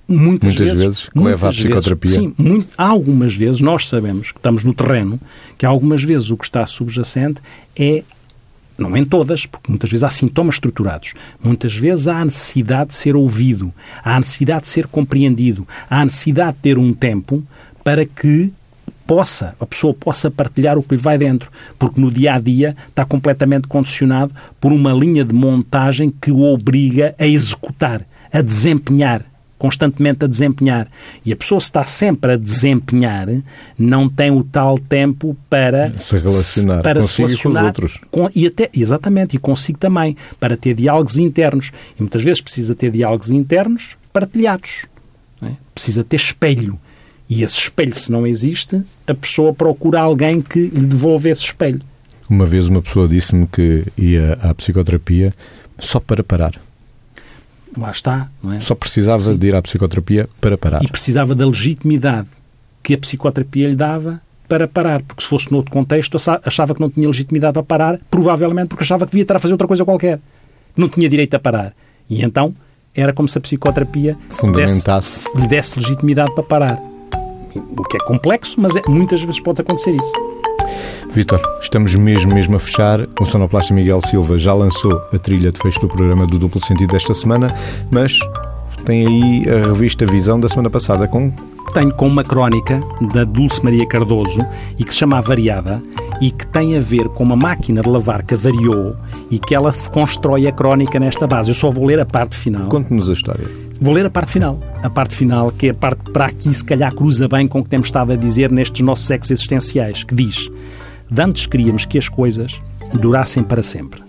Muitas, 0.08 0.54
muitas 0.54 0.68
vezes, 0.68 0.84
vezes 0.84 1.08
que 1.08 1.18
leva 1.18 1.48
à 1.48 1.50
psicoterapia. 1.50 2.10
Sim, 2.10 2.34
muito, 2.38 2.68
algumas 2.78 3.34
vezes 3.34 3.60
nós 3.60 3.88
sabemos 3.88 4.30
que 4.30 4.38
estamos 4.38 4.62
no 4.62 4.72
terreno, 4.72 5.20
que 5.58 5.66
algumas 5.66 6.02
vezes 6.02 6.30
o 6.30 6.36
que 6.36 6.44
está 6.44 6.64
subjacente 6.64 7.40
é 7.74 8.04
não 8.78 8.96
em 8.96 9.04
todas, 9.04 9.46
porque 9.46 9.70
muitas 9.70 9.90
vezes 9.90 10.04
há 10.04 10.10
sintomas 10.10 10.56
estruturados. 10.56 11.14
Muitas 11.42 11.74
vezes 11.74 12.08
há 12.08 12.18
a 12.18 12.24
necessidade 12.24 12.90
de 12.90 12.96
ser 12.96 13.16
ouvido, 13.16 13.72
há 14.04 14.16
a 14.16 14.20
necessidade 14.20 14.62
de 14.62 14.68
ser 14.68 14.86
compreendido, 14.86 15.66
há 15.88 16.02
a 16.02 16.04
necessidade 16.04 16.56
de 16.56 16.62
ter 16.62 16.78
um 16.78 16.92
tempo 16.92 17.42
para 17.82 18.04
que 18.04 18.52
possa, 19.06 19.54
a 19.58 19.66
pessoa 19.66 19.94
possa 19.94 20.30
partilhar 20.30 20.76
o 20.76 20.82
que 20.82 20.94
lhe 20.94 21.00
vai 21.00 21.16
dentro, 21.16 21.50
porque 21.78 22.00
no 22.00 22.10
dia 22.10 22.34
a 22.34 22.40
dia 22.40 22.76
está 22.88 23.04
completamente 23.04 23.66
condicionado 23.68 24.34
por 24.60 24.72
uma 24.72 24.92
linha 24.92 25.24
de 25.24 25.34
montagem 25.34 26.10
que 26.10 26.30
o 26.30 26.42
obriga 26.42 27.14
a 27.18 27.26
executar, 27.26 28.06
a 28.32 28.42
desempenhar 28.42 29.24
constantemente 29.58 30.24
a 30.24 30.28
desempenhar. 30.28 30.88
E 31.24 31.32
a 31.32 31.36
pessoa 31.36 31.60
se 31.60 31.66
está 31.66 31.84
sempre 31.84 32.32
a 32.32 32.36
desempenhar, 32.36 33.28
não 33.78 34.08
tem 34.08 34.30
o 34.30 34.44
tal 34.44 34.78
tempo 34.78 35.36
para 35.48 35.96
se 35.96 36.18
relacionar, 36.18 36.82
para 36.82 37.02
se 37.02 37.22
relacionar 37.22 37.42
com 37.42 37.58
os 37.58 37.66
outros. 37.66 38.00
Com, 38.10 38.30
e 38.34 38.46
até, 38.46 38.70
exatamente, 38.74 39.36
e 39.36 39.38
consigo 39.38 39.78
também, 39.78 40.16
para 40.38 40.56
ter 40.56 40.74
diálogos 40.74 41.16
internos. 41.16 41.72
E 41.98 42.02
muitas 42.02 42.22
vezes 42.22 42.40
precisa 42.40 42.74
ter 42.74 42.90
diálogos 42.90 43.30
internos 43.30 43.96
partilhados. 44.12 44.86
É? 45.42 45.52
Precisa 45.74 46.04
ter 46.04 46.16
espelho. 46.16 46.78
E 47.28 47.42
esse 47.42 47.58
espelho, 47.58 47.98
se 47.98 48.12
não 48.12 48.26
existe, 48.26 48.80
a 49.06 49.14
pessoa 49.14 49.52
procura 49.52 50.00
alguém 50.00 50.40
que 50.40 50.68
lhe 50.68 50.86
devolva 50.86 51.28
esse 51.28 51.42
espelho. 51.42 51.80
Uma 52.28 52.46
vez 52.46 52.68
uma 52.68 52.82
pessoa 52.82 53.08
disse-me 53.08 53.46
que 53.46 53.84
ia 53.96 54.34
à 54.34 54.54
psicoterapia 54.54 55.32
só 55.78 56.00
para 56.00 56.22
parar 56.22 56.65
lá 57.80 57.90
está. 57.90 58.28
Não 58.42 58.52
é? 58.52 58.60
Só 58.60 58.74
precisava 58.74 59.22
Sim. 59.22 59.36
de 59.36 59.48
ir 59.48 59.54
à 59.54 59.62
psicoterapia 59.62 60.28
para 60.40 60.56
parar. 60.56 60.82
E 60.82 60.88
precisava 60.88 61.34
da 61.34 61.46
legitimidade 61.46 62.28
que 62.82 62.94
a 62.94 62.98
psicoterapia 62.98 63.68
lhe 63.68 63.76
dava 63.76 64.20
para 64.48 64.68
parar, 64.68 65.02
porque 65.02 65.22
se 65.22 65.28
fosse 65.28 65.50
noutro 65.50 65.72
contexto 65.72 66.16
achava 66.44 66.74
que 66.74 66.80
não 66.80 66.88
tinha 66.88 67.06
legitimidade 67.06 67.54
para 67.54 67.62
parar, 67.62 68.00
provavelmente 68.10 68.68
porque 68.68 68.84
achava 68.84 69.04
que 69.04 69.10
devia 69.12 69.22
estar 69.22 69.36
a 69.36 69.38
fazer 69.38 69.54
outra 69.54 69.66
coisa 69.66 69.84
qualquer. 69.84 70.20
Não 70.76 70.88
tinha 70.88 71.08
direito 71.08 71.34
a 71.34 71.38
parar. 71.38 71.74
E 72.08 72.22
então 72.22 72.54
era 72.94 73.12
como 73.12 73.28
se 73.28 73.36
a 73.36 73.40
psicoterapia. 73.40 74.16
Desse, 74.54 75.28
lhe 75.36 75.48
desse 75.48 75.78
legitimidade 75.78 76.32
para 76.34 76.44
parar. 76.44 76.82
O 77.76 77.84
que 77.84 77.96
é 77.96 78.00
complexo, 78.00 78.60
mas 78.60 78.76
é, 78.76 78.82
muitas 78.86 79.20
vezes 79.20 79.40
pode 79.40 79.60
acontecer 79.60 79.94
isso. 79.94 80.35
Vitor, 81.12 81.40
estamos 81.60 81.94
mesmo, 81.94 82.34
mesmo 82.34 82.56
a 82.56 82.60
fechar. 82.60 83.06
O 83.20 83.24
sonoplasta 83.24 83.72
Miguel 83.72 84.00
Silva 84.02 84.36
já 84.36 84.52
lançou 84.52 85.00
a 85.12 85.18
trilha 85.18 85.50
de 85.50 85.58
fecho 85.58 85.80
do 85.80 85.88
programa 85.88 86.26
do 86.26 86.38
Duplo 86.38 86.62
Sentido 86.64 86.92
desta 86.92 87.14
semana, 87.14 87.54
mas 87.90 88.18
tem 88.84 89.06
aí 89.06 89.44
a 89.48 89.68
revista 89.68 90.06
Visão 90.06 90.38
da 90.38 90.48
semana 90.48 90.70
passada 90.70 91.08
com 91.08 91.32
tenho 91.74 91.92
com 91.92 92.06
uma 92.06 92.24
crónica 92.24 92.82
da 93.12 93.24
Dulce 93.24 93.62
Maria 93.62 93.86
Cardoso 93.86 94.40
e 94.78 94.84
que 94.84 94.92
se 94.92 95.00
chama 95.00 95.18
A 95.18 95.20
Variada 95.20 95.82
e 96.22 96.30
que 96.30 96.46
tem 96.46 96.76
a 96.76 96.80
ver 96.80 97.08
com 97.08 97.22
uma 97.22 97.36
máquina 97.36 97.82
de 97.82 97.88
lavar 97.88 98.22
que 98.22 98.32
avariou 98.32 98.96
e 99.30 99.38
que 99.38 99.54
ela 99.54 99.74
constrói 99.92 100.46
a 100.46 100.52
crónica 100.52 100.98
nesta 100.98 101.26
base. 101.26 101.50
Eu 101.50 101.54
só 101.54 101.70
vou 101.70 101.84
ler 101.84 102.00
a 102.00 102.06
parte 102.06 102.34
final. 102.36 102.68
Conte-nos 102.68 103.10
a 103.10 103.12
história. 103.12 103.46
Vou 103.78 103.92
ler 103.92 104.06
a 104.06 104.10
parte 104.10 104.32
final. 104.32 104.58
A 104.82 104.88
parte 104.88 105.14
final, 105.14 105.50
que 105.50 105.66
é 105.66 105.70
a 105.70 105.74
parte 105.74 106.04
que 106.04 106.12
para 106.12 106.26
aqui 106.26 106.54
se 106.54 106.64
calhar 106.64 106.94
cruza 106.94 107.28
bem 107.28 107.46
com 107.46 107.58
o 107.58 107.62
que 107.62 107.68
temos 107.68 107.88
estado 107.88 108.12
a 108.12 108.16
dizer 108.16 108.50
nestes 108.50 108.80
nossos 108.80 109.04
sexos 109.06 109.32
existenciais, 109.32 110.02
que 110.02 110.14
diz 110.14 110.50
de 111.10 111.22
antes 111.22 111.46
queríamos 111.46 111.84
que 111.84 111.98
as 111.98 112.08
coisas 112.08 112.60
durassem 112.92 113.42
para 113.42 113.62
sempre. 113.62 114.02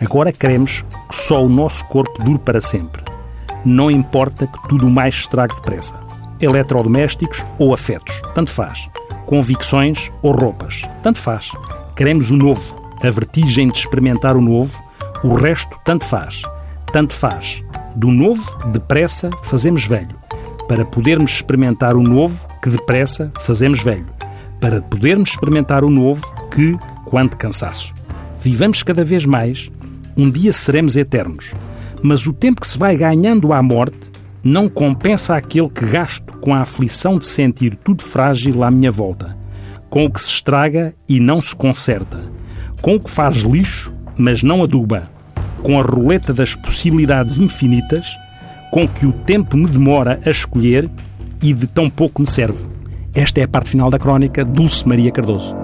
Agora 0.00 0.32
queremos 0.32 0.84
que 1.08 1.14
só 1.14 1.44
o 1.44 1.48
nosso 1.48 1.84
corpo 1.86 2.22
dure 2.24 2.38
para 2.38 2.60
sempre. 2.60 3.02
Não 3.64 3.90
importa 3.90 4.46
que 4.46 4.68
tudo 4.68 4.90
mais 4.90 5.14
estrague 5.14 5.54
depressa. 5.54 5.94
Eletrodomésticos 6.40 7.44
ou 7.58 7.72
afetos, 7.72 8.20
tanto 8.34 8.50
faz. 8.50 8.90
Convicções 9.26 10.10
ou 10.20 10.32
roupas, 10.32 10.82
tanto 11.02 11.20
faz. 11.20 11.50
Queremos 11.94 12.30
o 12.32 12.36
novo, 12.36 12.82
a 13.00 13.10
vertigem 13.10 13.68
de 13.70 13.78
experimentar 13.78 14.36
o 14.36 14.40
novo, 14.40 14.76
o 15.22 15.34
resto 15.34 15.78
tanto 15.84 16.04
faz. 16.04 16.42
Tanto 16.92 17.14
faz. 17.14 17.62
Do 17.94 18.08
novo, 18.08 18.42
depressa, 18.66 19.30
fazemos 19.42 19.86
velho. 19.86 20.16
Para 20.66 20.84
podermos 20.84 21.30
experimentar 21.30 21.94
o 21.94 22.02
novo, 22.02 22.44
que 22.60 22.70
depressa 22.70 23.30
fazemos 23.38 23.80
velho 23.82 24.06
para 24.62 24.80
podermos 24.80 25.30
experimentar 25.30 25.82
o 25.82 25.90
novo 25.90 26.22
que, 26.48 26.78
quanto 27.04 27.36
cansaço. 27.36 27.92
Vivamos 28.38 28.84
cada 28.84 29.02
vez 29.02 29.26
mais, 29.26 29.68
um 30.16 30.30
dia 30.30 30.52
seremos 30.52 30.96
eternos, 30.96 31.52
mas 32.00 32.28
o 32.28 32.32
tempo 32.32 32.60
que 32.60 32.68
se 32.68 32.78
vai 32.78 32.96
ganhando 32.96 33.52
à 33.52 33.60
morte 33.60 34.12
não 34.42 34.68
compensa 34.68 35.34
aquele 35.34 35.68
que 35.68 35.84
gasto 35.84 36.34
com 36.38 36.54
a 36.54 36.60
aflição 36.60 37.18
de 37.18 37.26
sentir 37.26 37.74
tudo 37.74 38.04
frágil 38.04 38.62
à 38.62 38.70
minha 38.70 38.90
volta, 38.90 39.36
com 39.90 40.04
o 40.04 40.10
que 40.10 40.22
se 40.22 40.30
estraga 40.30 40.94
e 41.08 41.18
não 41.18 41.40
se 41.40 41.56
conserta, 41.56 42.20
com 42.80 42.94
o 42.94 43.00
que 43.00 43.10
faz 43.10 43.38
lixo, 43.38 43.92
mas 44.16 44.44
não 44.44 44.62
aduba, 44.62 45.10
com 45.64 45.76
a 45.76 45.82
roleta 45.82 46.32
das 46.32 46.54
possibilidades 46.54 47.36
infinitas, 47.38 48.16
com 48.70 48.86
que 48.86 49.06
o 49.06 49.12
tempo 49.12 49.56
me 49.56 49.66
demora 49.68 50.20
a 50.24 50.30
escolher 50.30 50.88
e 51.42 51.52
de 51.52 51.66
tão 51.66 51.90
pouco 51.90 52.22
me 52.22 52.30
serve. 52.30 52.64
Esta 53.14 53.40
é 53.40 53.42
a 53.44 53.48
parte 53.48 53.68
final 53.68 53.90
da 53.90 53.98
crónica 53.98 54.42
Dulce 54.42 54.88
Maria 54.88 55.12
Cardoso. 55.12 55.54